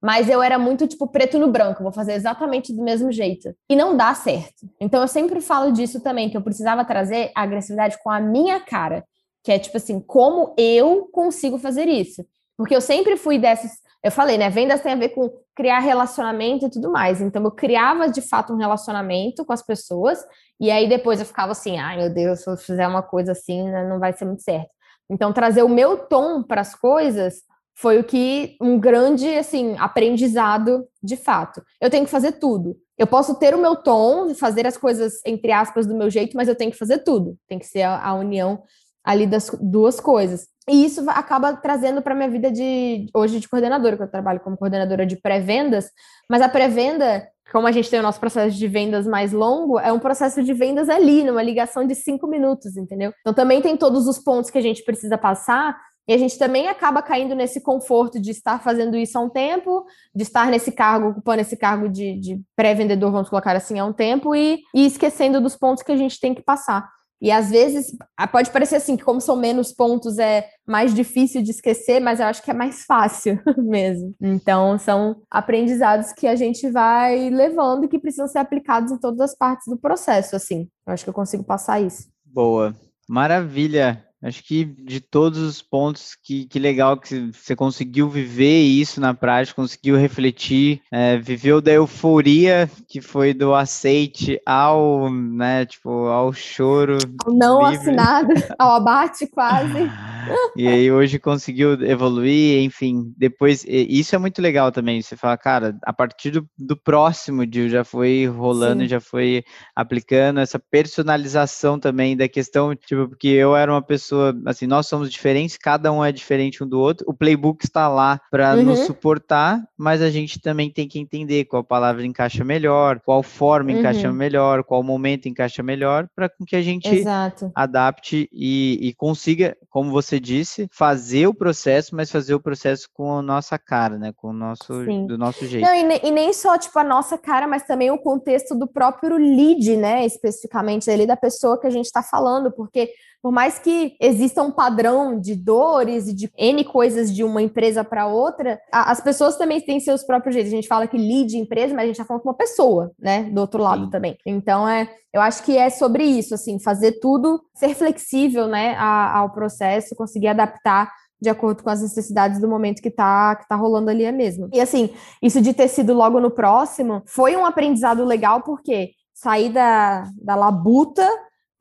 mas 0.02 0.28
eu 0.28 0.42
era 0.42 0.58
muito 0.58 0.88
tipo 0.88 1.08
preto 1.08 1.38
no 1.38 1.52
branco, 1.52 1.84
vou 1.84 1.92
fazer 1.92 2.14
exatamente 2.14 2.74
do 2.74 2.84
mesmo 2.84 3.12
jeito. 3.12 3.56
E 3.70 3.76
não 3.76 3.96
dá 3.96 4.14
certo. 4.16 4.68
Então 4.80 5.02
eu 5.02 5.08
sempre 5.08 5.40
falo 5.42 5.72
disso 5.72 6.02
também, 6.02 6.30
que 6.30 6.36
eu 6.36 6.42
precisava 6.42 6.84
trazer 6.84 7.32
a 7.36 7.44
agressividade 7.44 7.98
com 8.04 8.10
a 8.10 8.20
minha 8.20 8.60
cara, 8.60 9.06
que 9.44 9.52
é 9.52 9.60
tipo 9.60 9.78
assim, 9.78 10.00
como 10.00 10.56
eu 10.58 11.08
consigo 11.12 11.60
fazer 11.60 11.88
isso? 11.88 12.26
Porque 12.58 12.76
eu 12.76 12.82
sempre 12.82 13.16
fui 13.16 13.38
dessas, 13.38 13.72
eu 14.04 14.12
falei, 14.12 14.38
né, 14.38 14.50
vendas 14.50 14.82
tem 14.82 14.94
a 14.94 14.96
ver 14.96 15.10
com 15.10 15.32
criar 15.56 15.80
relacionamento 15.80 16.66
e 16.66 16.70
tudo 16.70 16.92
mais. 16.92 17.22
Então 17.22 17.44
eu 17.44 17.52
criava 17.52 18.10
de 18.10 18.22
fato 18.22 18.54
um 18.54 18.58
relacionamento 18.58 19.46
com 19.46 19.54
as 19.54 19.62
pessoas 19.62 20.20
e 20.60 20.72
aí 20.72 20.90
depois 20.90 21.20
eu 21.20 21.26
ficava 21.26 21.52
assim, 21.52 21.78
ai 21.78 21.98
meu 21.98 22.12
Deus, 22.12 22.42
se 22.42 22.50
eu 22.50 22.58
fizer 22.58 22.88
uma 22.88 23.04
coisa 23.04 23.34
assim, 23.34 23.70
né, 23.70 23.88
não 23.88 24.00
vai 24.00 24.14
ser 24.14 24.26
muito 24.26 24.42
certo. 24.42 24.70
Então 25.10 25.32
trazer 25.32 25.62
o 25.62 25.70
meu 25.70 26.08
tom 26.08 26.42
para 26.42 26.62
as 26.62 26.74
coisas 26.74 27.44
foi 27.76 28.00
o 28.00 28.04
que 28.04 28.56
um 28.62 28.80
grande 28.80 29.28
assim 29.38 29.76
aprendizado 29.80 30.88
de 31.02 31.16
fato. 31.18 31.62
Eu 31.80 31.90
tenho 31.90 32.06
que 32.06 32.12
fazer 32.12 32.34
tudo. 32.34 32.76
Eu 32.98 33.08
posso 33.08 33.40
ter 33.40 33.56
o 33.56 33.62
meu 33.62 33.76
tom, 33.76 34.34
fazer 34.36 34.68
as 34.68 34.78
coisas 34.78 35.20
entre 35.26 35.52
aspas 35.52 35.88
do 35.88 35.98
meu 35.98 36.10
jeito, 36.10 36.38
mas 36.38 36.48
eu 36.48 36.56
tenho 36.56 36.72
que 36.72 36.78
fazer 36.78 37.00
tudo. 37.00 37.38
Tem 37.48 37.58
que 37.58 37.66
ser 37.66 37.82
a, 37.82 38.04
a 38.04 38.14
união 38.14 38.62
ali 39.04 39.26
das 39.26 39.50
duas 39.60 40.00
coisas. 40.00 40.48
E 40.70 40.86
isso 40.86 41.10
acaba 41.10 41.54
trazendo 41.54 42.02
para 42.02 42.14
minha 42.14 42.30
vida 42.30 42.52
de 42.52 43.08
hoje 43.16 43.40
de 43.40 43.50
coordenadora, 43.50 43.98
que 43.98 44.04
eu 44.04 44.12
trabalho 44.12 44.40
como 44.40 44.58
coordenadora 44.58 45.06
de 45.06 45.16
pré-vendas, 45.16 45.90
mas 46.30 46.42
a 46.42 46.48
pré-venda, 46.48 47.28
como 47.52 47.66
a 47.66 47.72
gente 47.72 47.90
tem 47.90 48.00
o 48.00 48.04
nosso 48.04 48.20
processo 48.20 48.56
de 48.56 48.68
vendas 48.68 49.08
mais 49.08 49.34
longo, 49.34 49.80
é 49.80 49.92
um 49.92 50.00
processo 50.00 50.44
de 50.44 50.54
vendas 50.54 50.88
ali, 50.88 51.24
numa 51.24 51.42
ligação 51.42 51.86
de 51.86 51.96
cinco 51.96 52.28
minutos, 52.28 52.78
entendeu? 52.78 53.12
Então 53.22 53.34
também 53.34 53.60
tem 53.60 53.76
todos 53.76 54.08
os 54.08 54.20
pontos 54.20 54.52
que 54.52 54.58
a 54.58 54.62
gente 54.62 54.84
precisa 54.84 55.18
passar 55.18 55.76
e 56.12 56.14
a 56.14 56.18
gente 56.18 56.38
também 56.38 56.68
acaba 56.68 57.02
caindo 57.02 57.34
nesse 57.34 57.62
conforto 57.62 58.20
de 58.20 58.32
estar 58.32 58.62
fazendo 58.62 58.98
isso 58.98 59.18
há 59.18 59.22
um 59.22 59.30
tempo, 59.30 59.86
de 60.14 60.24
estar 60.24 60.48
nesse 60.48 60.70
cargo, 60.70 61.08
ocupando 61.08 61.40
esse 61.40 61.56
cargo 61.56 61.88
de, 61.88 62.20
de 62.20 62.42
pré-vendedor, 62.54 63.14
vamos 63.14 63.30
colocar 63.30 63.56
assim, 63.56 63.80
há 63.80 63.86
um 63.86 63.94
tempo, 63.94 64.36
e, 64.36 64.60
e 64.76 64.86
esquecendo 64.86 65.40
dos 65.40 65.56
pontos 65.56 65.82
que 65.82 65.92
a 65.94 65.96
gente 65.96 66.20
tem 66.20 66.36
que 66.36 66.42
passar. 66.42 66.86
E 67.22 67.32
às 67.32 67.50
vezes 67.50 67.96
pode 68.30 68.52
parecer 68.52 68.76
assim 68.76 68.98
que, 68.98 69.06
como 69.06 69.22
são 69.22 69.38
menos 69.38 69.72
pontos, 69.72 70.20
é 70.20 70.50
mais 70.68 70.94
difícil 70.94 71.42
de 71.42 71.52
esquecer, 71.52 72.02
mas 72.02 72.20
eu 72.20 72.26
acho 72.26 72.44
que 72.44 72.52
é 72.52 72.54
mais 72.54 72.84
fácil 72.84 73.40
mesmo. 73.58 74.14
Então, 74.20 74.78
são 74.78 75.16
aprendizados 75.32 76.12
que 76.12 76.28
a 76.28 76.36
gente 76.36 76.70
vai 76.70 77.30
levando 77.30 77.86
e 77.86 77.88
que 77.88 78.00
precisam 78.00 78.28
ser 78.28 78.40
aplicados 78.40 78.92
em 78.92 78.98
todas 78.98 79.22
as 79.22 79.34
partes 79.34 79.66
do 79.66 79.78
processo. 79.78 80.36
Assim, 80.36 80.68
eu 80.86 80.92
acho 80.92 81.06
que 81.06 81.10
eu 81.10 81.14
consigo 81.14 81.46
passar 81.46 81.80
isso. 81.80 82.10
Boa, 82.26 82.76
maravilha. 83.08 84.11
Acho 84.24 84.44
que 84.44 84.64
de 84.64 85.00
todos 85.00 85.40
os 85.40 85.62
pontos, 85.62 86.16
que, 86.16 86.46
que 86.46 86.60
legal 86.60 86.98
que 86.98 87.32
você 87.32 87.56
conseguiu 87.56 88.08
viver 88.10 88.62
isso 88.62 89.02
na 89.02 89.14
prática, 89.14 89.56
conseguiu 89.56 89.98
refletir, 89.98 90.82
é, 90.92 91.18
viveu 91.18 91.60
da 91.60 91.72
euforia 91.72 92.70
que 92.88 93.02
foi 93.02 93.34
do 93.34 93.56
aceite 93.56 94.40
ao, 94.46 95.10
né, 95.10 95.66
tipo, 95.66 95.90
ao 96.08 96.32
choro. 96.34 96.98
Ao 97.26 97.34
não 97.34 97.70
livre. 97.70 97.90
assinado, 97.90 98.34
ao 98.60 98.76
abate 98.76 99.26
quase. 99.28 99.90
e 100.56 100.68
aí 100.68 100.92
hoje 100.92 101.20
conseguiu 101.20 101.74
evoluir, 101.84 102.64
enfim, 102.64 103.14
depois, 103.18 103.66
isso 103.68 104.16
é 104.16 104.18
muito 104.18 104.42
legal 104.42 104.72
também, 104.72 105.02
você 105.02 105.16
fala, 105.16 105.38
cara, 105.38 105.78
a 105.84 105.94
partir 105.94 106.32
do, 106.32 106.48
do 106.58 106.76
próximo 106.76 107.46
dia 107.46 107.70
já 107.70 107.84
foi 107.84 108.26
rolando, 108.28 108.84
Sim. 108.84 108.90
já 108.90 109.00
foi 109.00 109.44
aplicando 109.76 110.40
essa 110.40 110.60
personalização 110.60 111.80
também 111.80 112.16
da 112.16 112.28
questão, 112.28 112.76
tipo, 112.76 113.10
porque 113.10 113.28
eu 113.28 113.56
era 113.56 113.72
uma 113.72 113.82
pessoa, 113.82 114.34
assim, 114.46 114.68
nós 114.68 114.88
somos 114.88 115.12
diferentes, 115.12 115.58
cada 115.58 115.92
um 115.92 116.04
é 116.04 116.12
diferente 116.12 116.64
um 116.64 116.68
do 116.68 116.80
outro, 116.80 117.06
o 117.08 117.14
playbook 117.14 117.64
está 117.64 117.88
lá 117.88 118.20
para 118.30 118.56
uhum. 118.56 118.64
nos 118.64 118.80
suportar, 118.80 119.62
mas 119.78 120.02
a 120.02 120.10
gente 120.10 120.40
também 120.40 120.70
tem 120.70 120.88
que 120.88 121.00
entender 121.00 121.46
qual 121.46 121.64
palavra 121.64 122.06
encaixa 122.06 122.44
melhor, 122.44 123.00
qual 123.00 123.24
forma 123.24 123.72
encaixa 123.72 124.10
uhum. 124.10 124.16
melhor, 124.16 124.64
qual 124.64 124.84
momento 124.84 125.28
encaixa 125.28 125.64
melhor, 125.64 126.08
para 126.16 126.30
que 126.48 126.56
a 126.56 126.62
gente 126.62 126.88
Exato. 126.88 127.52
adapte 127.56 128.30
e, 128.32 128.80
e 128.82 128.94
consiga, 128.94 129.56
como 129.70 129.92
você 129.92 130.11
disse, 130.20 130.68
fazer 130.72 131.28
o 131.28 131.34
processo, 131.34 131.96
mas 131.96 132.12
fazer 132.12 132.34
o 132.34 132.40
processo 132.40 132.88
com 132.94 133.18
a 133.18 133.22
nossa 133.22 133.58
cara, 133.58 133.98
né? 133.98 134.12
Com 134.16 134.30
o 134.30 134.34
nosso, 134.34 134.74
do 135.08 135.18
nosso 135.18 135.46
jeito. 135.46 135.66
Não, 135.66 135.76
e, 135.76 135.84
ne, 135.84 136.00
e, 136.04 136.12
nem 136.12 136.34
só, 136.34 136.58
tipo, 136.58 136.78
a 136.78 136.84
nossa 136.84 137.18
cara, 137.18 137.48
mas 137.48 137.64
também 137.64 137.92
o 137.92 137.98
contexto 137.98 138.56
do 138.56 138.68
próprio 138.68 139.18
lead, 139.18 139.78
né? 139.78 140.06
Especificamente 140.06 140.90
ali 140.90 141.06
da 141.06 141.16
pessoa 141.16 141.60
que 141.60 141.68
a 141.68 141.72
gente 141.72 141.86
está 141.86 142.04
falando, 142.04 142.52
porque 142.52 142.92
por 143.22 143.32
mais 143.32 143.60
que 143.60 143.96
exista 144.00 144.42
um 144.42 144.52
padrão 144.52 145.20
de 145.20 145.36
dores 145.36 146.08
e 146.08 146.14
de 146.14 146.32
N 146.38 146.64
coisas 146.64 147.14
de 147.14 147.24
uma 147.24 147.42
empresa 147.42 147.84
para 147.84 148.08
outra, 148.08 148.60
a, 148.72 148.92
as 148.92 149.00
pessoas 149.00 149.38
também 149.38 149.62
têm 149.62 149.80
seus 149.80 150.04
próprios 150.04 150.34
jeitos. 150.34 150.52
A 150.52 150.56
gente 150.56 150.68
fala 150.68 150.88
que 150.88 150.98
lead 150.98 151.38
empresa, 151.38 151.74
mas 151.74 151.84
a 151.84 151.86
gente 151.88 151.96
está 151.96 152.06
falando 152.06 152.24
com 152.24 152.30
uma 152.30 152.36
pessoa, 152.36 152.92
né? 153.00 153.24
Do 153.24 153.42
outro 153.42 153.62
lado 153.62 153.86
Sim. 153.86 153.90
também. 153.92 154.18
Então, 154.26 154.68
é, 154.68 154.90
eu 155.14 155.22
acho 155.22 155.44
que 155.44 155.58
é 155.58 155.70
sobre 155.70 156.04
isso, 156.04 156.34
assim, 156.34 156.60
fazer 156.60 157.00
tudo, 157.00 157.42
ser 157.54 157.76
flexível, 157.76 158.48
né, 158.48 158.76
ao 158.78 159.30
processo, 159.32 159.96
conseguir 159.96 160.28
adaptar 160.28 160.92
de 161.22 161.30
acordo 161.30 161.62
com 161.62 161.70
as 161.70 161.82
necessidades 161.82 162.42
do 162.42 162.48
momento 162.48 162.82
que 162.82 162.90
tá, 162.90 163.36
que 163.36 163.48
tá 163.48 163.56
rolando 163.56 163.92
ali 163.92 164.04
é 164.04 164.12
mesmo. 164.12 164.50
E 164.52 164.60
assim, 164.60 164.90
isso 165.22 165.40
de 165.40 165.54
ter 165.54 165.68
sido 165.68 165.94
logo 165.94 166.20
no 166.20 166.32
próximo 166.32 167.04
foi 167.06 167.36
um 167.36 167.46
aprendizado 167.46 168.04
legal, 168.04 168.42
porque 168.42 168.92
sair 169.14 169.50
da, 169.50 170.06
da 170.20 170.34
labuta 170.34 171.08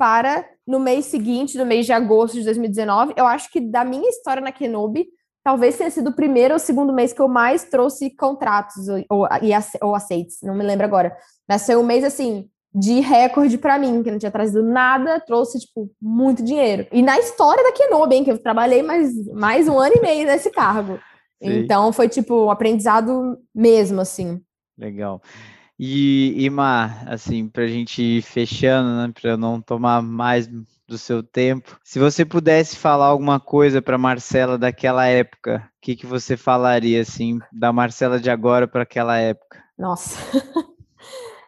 para 0.00 0.48
no 0.66 0.80
mês 0.80 1.04
seguinte, 1.04 1.58
no 1.58 1.66
mês 1.66 1.84
de 1.84 1.92
agosto 1.92 2.38
de 2.38 2.44
2019, 2.44 3.12
eu 3.18 3.26
acho 3.26 3.52
que 3.52 3.60
da 3.60 3.84
minha 3.84 4.08
história 4.08 4.40
na 4.40 4.50
Kenobi, 4.50 5.06
talvez 5.44 5.76
tenha 5.76 5.90
sido 5.90 6.08
o 6.08 6.16
primeiro 6.16 6.54
ou 6.54 6.58
segundo 6.58 6.90
mês 6.90 7.12
que 7.12 7.20
eu 7.20 7.28
mais 7.28 7.64
trouxe 7.64 8.08
contratos 8.16 8.88
ou, 8.88 9.04
ou, 9.10 9.28
ou 9.82 9.94
aceites, 9.94 10.38
não 10.42 10.54
me 10.54 10.64
lembro 10.64 10.86
agora. 10.86 11.14
Mas 11.46 11.66
foi 11.66 11.76
um 11.76 11.82
mês 11.82 12.02
assim, 12.02 12.48
de 12.74 13.00
recorde 13.00 13.58
para 13.58 13.78
mim, 13.78 14.02
que 14.02 14.10
não 14.10 14.18
tinha 14.18 14.30
trazido 14.30 14.62
nada, 14.62 15.20
trouxe, 15.20 15.58
tipo, 15.58 15.90
muito 16.00 16.42
dinheiro. 16.42 16.86
E 16.90 17.02
na 17.02 17.18
história 17.18 17.62
da 17.62 17.72
Kenobi, 17.72 18.14
hein, 18.16 18.24
que 18.24 18.32
eu 18.32 18.42
trabalhei 18.42 18.82
mais, 18.82 19.12
mais 19.34 19.68
um 19.68 19.78
ano 19.78 19.96
e 19.96 20.00
meio 20.00 20.26
nesse 20.26 20.50
cargo. 20.50 20.98
Sim. 21.42 21.58
Então 21.58 21.92
foi, 21.92 22.08
tipo, 22.08 22.46
um 22.46 22.50
aprendizado 22.50 23.38
mesmo, 23.54 24.00
assim. 24.00 24.40
Legal. 24.78 25.20
E, 25.82 26.34
Ima, 26.44 26.94
assim, 27.06 27.48
para 27.48 27.62
a 27.64 27.66
gente 27.66 28.02
ir 28.02 28.20
fechando, 28.20 28.98
né, 28.98 29.10
para 29.18 29.34
não 29.34 29.62
tomar 29.62 30.02
mais 30.02 30.46
do 30.46 30.98
seu 30.98 31.22
tempo, 31.22 31.80
se 31.82 31.98
você 31.98 32.22
pudesse 32.22 32.76
falar 32.76 33.06
alguma 33.06 33.40
coisa 33.40 33.80
para 33.80 33.96
Marcela 33.96 34.58
daquela 34.58 35.06
época, 35.06 35.66
o 35.78 35.80
que, 35.80 35.96
que 35.96 36.04
você 36.04 36.36
falaria, 36.36 37.00
assim, 37.00 37.38
da 37.50 37.72
Marcela 37.72 38.20
de 38.20 38.28
agora 38.28 38.68
para 38.68 38.82
aquela 38.82 39.16
época? 39.16 39.64
Nossa. 39.78 40.18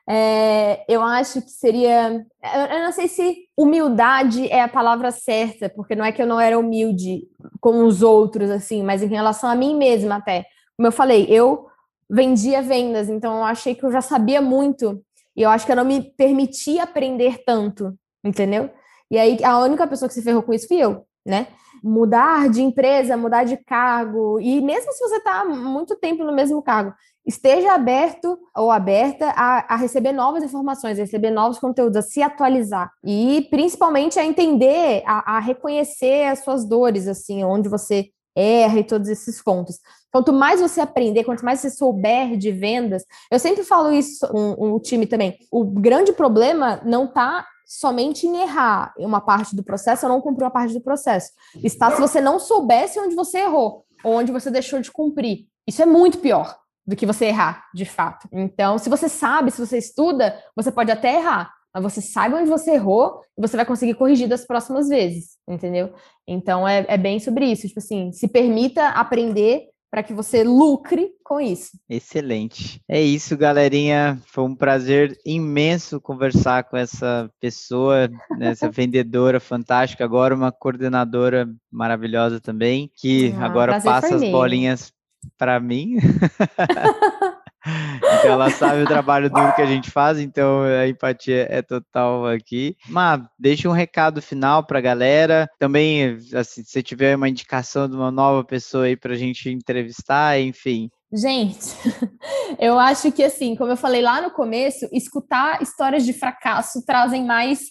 É, 0.05 0.85
eu 0.93 1.01
acho 1.01 1.41
que 1.41 1.51
seria. 1.51 2.27
Eu 2.43 2.83
não 2.83 2.91
sei 2.91 3.07
se 3.07 3.47
humildade 3.57 4.49
é 4.49 4.61
a 4.61 4.67
palavra 4.67 5.13
certa, 5.13 5.69
porque 5.69 5.95
não 5.95 6.05
é 6.05 6.11
que 6.11 6.21
eu 6.21 6.27
não 6.27 6.41
era 6.41 6.59
humilde 6.59 7.23
com 7.61 7.85
os 7.85 8.03
outros, 8.03 8.51
assim, 8.51 8.83
mas 8.83 9.01
em 9.01 9.07
relação 9.07 9.49
a 9.49 9.55
mim 9.55 9.77
mesma 9.77 10.17
até. 10.17 10.45
Como 10.77 10.89
eu 10.89 10.93
falei, 10.93 11.27
eu 11.31 11.69
vendia 12.09 12.63
vendas, 12.63 13.09
então 13.09 13.39
eu 13.39 13.45
achei 13.45 13.75
que 13.75 13.85
eu 13.85 13.91
já 13.91 14.01
sabia 14.01 14.41
muito 14.41 15.03
e 15.37 15.43
eu 15.43 15.51
acho 15.51 15.65
que 15.65 15.73
eu 15.73 15.77
não 15.77 15.85
me 15.85 16.03
permitia 16.03 16.83
aprender 16.83 17.43
tanto, 17.45 17.97
entendeu? 18.25 18.71
E 19.11 19.19
aí 19.19 19.43
a 19.45 19.59
única 19.59 19.87
pessoa 19.87 20.09
que 20.09 20.15
se 20.15 20.23
ferrou 20.23 20.43
com 20.43 20.53
isso 20.53 20.69
fui 20.69 20.79
eu, 20.79 21.05
né? 21.25 21.49
Mudar 21.83 22.49
de 22.49 22.63
empresa, 22.63 23.17
mudar 23.17 23.45
de 23.45 23.57
cargo, 23.57 24.39
e 24.41 24.61
mesmo 24.61 24.93
se 24.93 25.01
você 25.01 25.17
está 25.17 25.45
muito 25.45 25.97
tempo 25.97 26.23
no 26.23 26.33
mesmo 26.33 26.63
cargo, 26.63 26.95
esteja 27.27 27.73
aberto 27.73 28.39
ou 28.57 28.71
aberta 28.71 29.31
a, 29.31 29.75
a, 29.75 29.77
receber 29.77 30.13
novas 30.13 30.43
informações, 30.43 30.99
a 30.99 31.03
receber 31.03 31.31
novos 31.31 31.59
conteúdos, 31.59 31.97
a 31.97 32.03
se 32.03 32.23
atualizar 32.23 32.91
e 33.05 33.47
principalmente 33.51 34.19
a 34.19 34.25
entender, 34.25 35.03
a, 35.07 35.37
a 35.37 35.41
reconhecer 35.41 36.27
as 36.27 36.41
suas 36.41 36.65
dores, 36.65 37.07
assim, 37.07 37.45
onde 37.45 37.69
você 37.69 38.11
erra 38.35 38.81
e 38.81 38.85
todos 38.85 39.09
esses 39.09 39.43
pontos. 39.43 39.79
Quanto 40.11 40.33
mais 40.33 40.61
você 40.61 40.81
aprender, 40.81 41.25
quanto 41.25 41.45
mais 41.45 41.61
você 41.61 41.71
souber 41.71 42.37
de 42.37 42.51
vendas, 42.53 43.05
eu 43.31 43.39
sempre 43.39 43.65
falo 43.65 43.93
isso 43.93 44.27
um, 44.35 44.75
um 44.75 44.79
time 44.79 45.07
também. 45.07 45.39
O 45.51 45.65
grande 45.65 46.13
problema 46.13 46.81
não 46.85 47.07
está 47.07 47.47
somente 47.67 48.27
em 48.27 48.43
errar 48.43 48.93
uma 48.99 49.21
parte 49.21 49.57
do 49.57 49.63
processo 49.63 50.05
ou 50.05 50.13
não 50.13 50.21
cumprir 50.21 50.45
uma 50.45 50.51
parte 50.51 50.75
do 50.75 50.81
processo. 50.81 51.31
Está 51.63 51.91
se 51.91 52.01
você 52.01 52.21
não 52.21 52.39
soubesse 52.39 53.01
onde 53.01 53.15
você 53.15 53.39
errou 53.39 53.87
ou 54.05 54.15
onde 54.15 54.31
você 54.31 54.51
deixou 54.51 54.81
de 54.81 54.91
cumprir. 54.91 55.47
Isso 55.67 55.81
é 55.81 55.87
muito 55.87 56.19
pior 56.19 56.55
do 56.87 56.97
que 56.97 57.07
você 57.07 57.27
errar, 57.27 57.69
de 57.73 57.85
fato. 57.85 58.29
Então, 58.33 58.77
se 58.77 58.91
você 58.91 59.09
sabe, 59.09 59.51
se 59.51 59.65
você 59.65 59.79
estuda, 59.79 60.37
você 60.55 60.71
pode 60.71 60.91
até 60.91 61.15
errar, 61.17 61.53
mas 61.75 61.83
você 61.83 62.01
sabe 62.01 62.35
onde 62.35 62.49
você 62.49 62.73
errou 62.73 63.21
e 63.37 63.41
você 63.41 63.57
vai 63.57 63.65
conseguir 63.65 63.95
corrigir 63.95 64.29
das 64.29 64.47
próximas 64.47 64.89
vezes, 64.89 65.37
entendeu? 65.49 65.93
Então 66.27 66.67
é, 66.67 66.85
é 66.89 66.99
bem 66.99 67.19
sobre 67.19 67.47
isso, 67.47 67.67
tipo 67.67 67.81
assim, 67.81 68.13
se 68.13 68.29
permita 68.29 68.89
aprender 68.89 69.73
para 69.93 70.03
que 70.03 70.15
você 70.15 70.43
lucre 70.43 71.11
com 71.23 71.39
isso. 71.39 71.79
Excelente. 71.87 72.81
É 72.89 72.99
isso, 72.99 73.37
galerinha. 73.37 74.19
Foi 74.25 74.43
um 74.43 74.57
prazer 74.57 75.19
imenso 75.23 76.01
conversar 76.01 76.65
com 76.65 76.79
essa 76.79 77.31
pessoa, 77.39 78.09
né, 78.39 78.53
essa 78.53 78.71
vendedora 78.73 79.39
fantástica, 79.39 80.03
agora 80.03 80.35
uma 80.35 80.51
coordenadora 80.51 81.47
maravilhosa 81.71 82.41
também, 82.41 82.91
que 82.97 83.35
ah, 83.37 83.45
agora 83.45 83.83
passa 83.83 84.15
as 84.15 84.23
bolinhas 84.23 84.91
para 85.37 85.61
mim. 85.61 85.99
Então 87.65 88.33
ela 88.33 88.51
sabe 88.51 88.83
o 88.83 88.87
trabalho 88.87 89.31
duro 89.31 89.55
que 89.55 89.63
a 89.63 89.67
gente 89.67 89.91
faz, 89.91 90.19
então 90.19 90.63
a 90.63 90.89
empatia 90.89 91.47
é 91.51 91.63
total 91.63 92.27
aqui. 92.27 92.77
Mas 92.89 93.23
deixa 93.39 93.69
um 93.69 93.73
recado 93.73 94.21
final 94.21 94.65
para 94.65 94.79
a 94.79 94.83
galera. 94.83 95.49
Também, 95.59 96.19
assim, 96.35 96.63
se 96.65 96.83
tiver 96.83 97.17
uma 97.17 97.29
indicação 97.29 97.89
de 97.89 97.95
uma 97.95 98.11
nova 98.11 98.45
pessoa 98.45 98.85
aí 98.85 98.97
para 98.97 99.13
a 99.13 99.17
gente 99.17 99.49
entrevistar, 99.49 100.41
enfim. 100.41 100.91
Gente, 101.13 101.59
eu 102.59 102.79
acho 102.79 103.13
que 103.13 103.23
assim, 103.23 103.55
como 103.55 103.71
eu 103.71 103.77
falei 103.77 104.01
lá 104.01 104.23
no 104.23 104.31
começo, 104.31 104.89
escutar 104.91 105.61
histórias 105.61 106.05
de 106.07 106.13
fracasso 106.13 106.85
trazem 106.87 107.25
mais. 107.25 107.71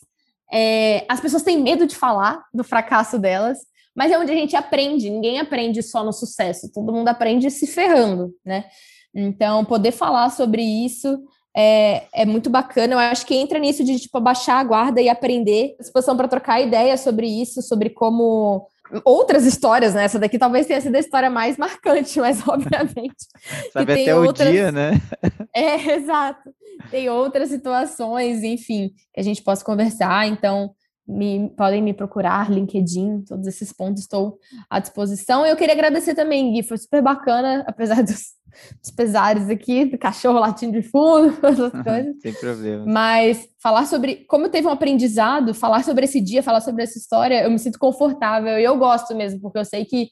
É, 0.53 1.05
as 1.09 1.19
pessoas 1.19 1.41
têm 1.41 1.61
medo 1.61 1.87
de 1.87 1.95
falar 1.95 2.43
do 2.53 2.63
fracasso 2.63 3.17
delas, 3.17 3.57
mas 3.95 4.11
é 4.11 4.19
onde 4.19 4.31
a 4.31 4.35
gente 4.35 4.55
aprende. 4.55 5.09
Ninguém 5.09 5.39
aprende 5.39 5.81
só 5.81 6.03
no 6.03 6.13
sucesso, 6.13 6.71
todo 6.71 6.93
mundo 6.93 7.07
aprende 7.07 7.49
se 7.49 7.65
ferrando, 7.65 8.31
né? 8.45 8.65
Então, 9.13 9.65
poder 9.65 9.91
falar 9.91 10.29
sobre 10.29 10.61
isso 10.61 11.21
é, 11.55 12.03
é 12.13 12.25
muito 12.25 12.49
bacana. 12.49 12.93
Eu 12.93 12.99
acho 12.99 13.25
que 13.25 13.35
entra 13.35 13.59
nisso 13.59 13.83
de 13.83 13.99
tipo 13.99 14.19
baixar 14.19 14.59
a 14.59 14.63
guarda 14.63 15.01
e 15.01 15.09
aprender, 15.09 15.75
disposição 15.79 16.15
para 16.15 16.27
trocar 16.27 16.61
ideias 16.61 17.01
sobre 17.01 17.27
isso, 17.27 17.61
sobre 17.61 17.89
como 17.89 18.67
outras 19.05 19.45
histórias, 19.45 19.93
né? 19.93 20.03
Essa 20.03 20.19
daqui 20.19 20.37
talvez 20.37 20.65
tenha 20.65 20.81
sido 20.81 20.95
a 20.95 20.99
história 20.99 21.29
mais 21.29 21.57
marcante, 21.57 22.19
mas 22.19 22.41
obviamente. 22.47 23.27
Sabe 23.71 23.93
até 23.93 24.15
outras... 24.15 24.47
o 24.47 24.51
dia, 24.51 24.71
né? 24.71 25.01
é, 25.53 25.93
exato. 25.95 26.49
Tem 26.89 27.09
outras 27.09 27.49
situações, 27.49 28.43
enfim, 28.43 28.91
que 29.13 29.19
a 29.19 29.23
gente 29.23 29.41
possa 29.43 29.63
conversar. 29.63 30.27
Então, 30.27 30.71
me, 31.07 31.49
podem 31.57 31.81
me 31.81 31.93
procurar, 31.93 32.49
LinkedIn, 32.51 33.23
todos 33.27 33.47
esses 33.47 33.71
pontos 33.73 34.03
estou 34.03 34.37
à 34.69 34.79
disposição. 34.79 35.45
Eu 35.45 35.55
queria 35.55 35.73
agradecer 35.73 36.15
também, 36.15 36.51
Gui, 36.53 36.63
foi 36.63 36.77
super 36.77 37.01
bacana, 37.01 37.63
apesar 37.67 38.01
dos 38.03 38.41
os 38.83 38.91
pesares 38.91 39.49
aqui, 39.49 39.85
do 39.85 39.97
cachorro 39.97 40.39
latindo 40.39 40.73
de 40.73 40.87
fundo, 40.87 41.33
essas 41.45 41.71
coisas. 41.71 42.21
Sem 42.21 42.33
problema. 42.33 42.85
Mas 42.85 43.47
falar 43.61 43.85
sobre 43.85 44.25
como 44.27 44.49
teve 44.49 44.67
um 44.67 44.71
aprendizado, 44.71 45.53
falar 45.53 45.83
sobre 45.83 46.05
esse 46.05 46.19
dia, 46.19 46.43
falar 46.43 46.61
sobre 46.61 46.83
essa 46.83 46.97
história, 46.97 47.43
eu 47.43 47.51
me 47.51 47.59
sinto 47.59 47.79
confortável 47.79 48.59
e 48.59 48.63
eu 48.63 48.77
gosto 48.77 49.15
mesmo, 49.15 49.39
porque 49.39 49.57
eu 49.57 49.65
sei 49.65 49.85
que 49.85 50.09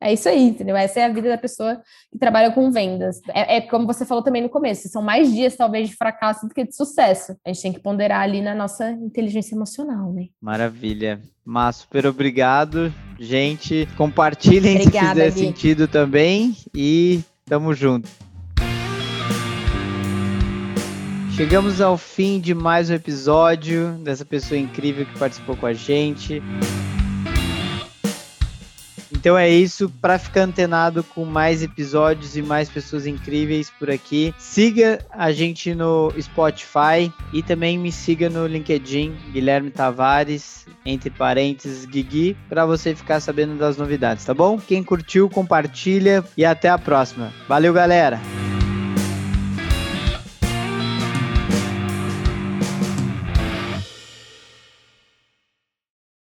é 0.00 0.12
isso 0.12 0.28
aí, 0.28 0.48
entendeu? 0.48 0.76
Essa 0.76 1.00
é 1.00 1.04
a 1.04 1.12
vida 1.12 1.28
da 1.28 1.38
pessoa 1.38 1.80
que 2.10 2.18
trabalha 2.18 2.50
com 2.50 2.70
vendas. 2.70 3.20
É, 3.34 3.56
é, 3.56 3.60
como 3.60 3.86
você 3.86 4.04
falou 4.04 4.22
também 4.22 4.42
no 4.42 4.48
começo, 4.48 4.88
são 4.88 5.02
mais 5.02 5.32
dias, 5.32 5.56
talvez, 5.56 5.88
de 5.88 5.96
fracasso 5.96 6.46
do 6.46 6.54
que 6.54 6.64
de 6.64 6.74
sucesso. 6.74 7.36
A 7.44 7.52
gente 7.52 7.62
tem 7.62 7.72
que 7.72 7.80
ponderar 7.80 8.20
ali 8.20 8.42
na 8.42 8.54
nossa 8.54 8.90
inteligência 8.90 9.54
emocional, 9.54 10.12
né? 10.12 10.26
Maravilha. 10.40 11.20
Mas 11.44 11.76
super 11.76 12.06
obrigado, 12.06 12.92
gente. 13.18 13.88
Compartilhem 13.96 14.76
Obrigada, 14.76 15.06
se 15.06 15.14
fizer 15.14 15.30
Gui. 15.30 15.40
sentido 15.40 15.88
também. 15.88 16.56
E 16.74 17.22
Tamo 17.48 17.72
junto. 17.72 18.08
Chegamos 21.30 21.80
ao 21.80 21.96
fim 21.96 22.40
de 22.40 22.52
mais 22.54 22.90
um 22.90 22.94
episódio 22.94 23.92
dessa 24.02 24.24
pessoa 24.24 24.58
incrível 24.58 25.06
que 25.06 25.16
participou 25.16 25.56
com 25.56 25.66
a 25.66 25.72
gente. 25.72 26.42
Então 29.26 29.36
é 29.36 29.50
isso, 29.50 29.88
para 30.00 30.20
ficar 30.20 30.42
antenado 30.42 31.02
com 31.02 31.24
mais 31.24 31.60
episódios 31.60 32.36
e 32.36 32.42
mais 32.42 32.68
pessoas 32.68 33.08
incríveis 33.08 33.68
por 33.76 33.90
aqui, 33.90 34.32
siga 34.38 35.04
a 35.10 35.32
gente 35.32 35.74
no 35.74 36.12
Spotify 36.16 37.12
e 37.32 37.42
também 37.42 37.76
me 37.76 37.90
siga 37.90 38.30
no 38.30 38.46
LinkedIn, 38.46 39.16
Guilherme 39.32 39.72
Tavares, 39.72 40.64
entre 40.84 41.10
parênteses, 41.10 41.86
Guigui, 41.86 42.36
para 42.48 42.64
você 42.64 42.94
ficar 42.94 43.18
sabendo 43.18 43.56
das 43.56 43.76
novidades, 43.76 44.24
tá 44.24 44.32
bom? 44.32 44.60
Quem 44.60 44.84
curtiu, 44.84 45.28
compartilha 45.28 46.22
e 46.36 46.44
até 46.44 46.68
a 46.68 46.78
próxima. 46.78 47.32
Valeu, 47.48 47.72
galera! 47.72 48.20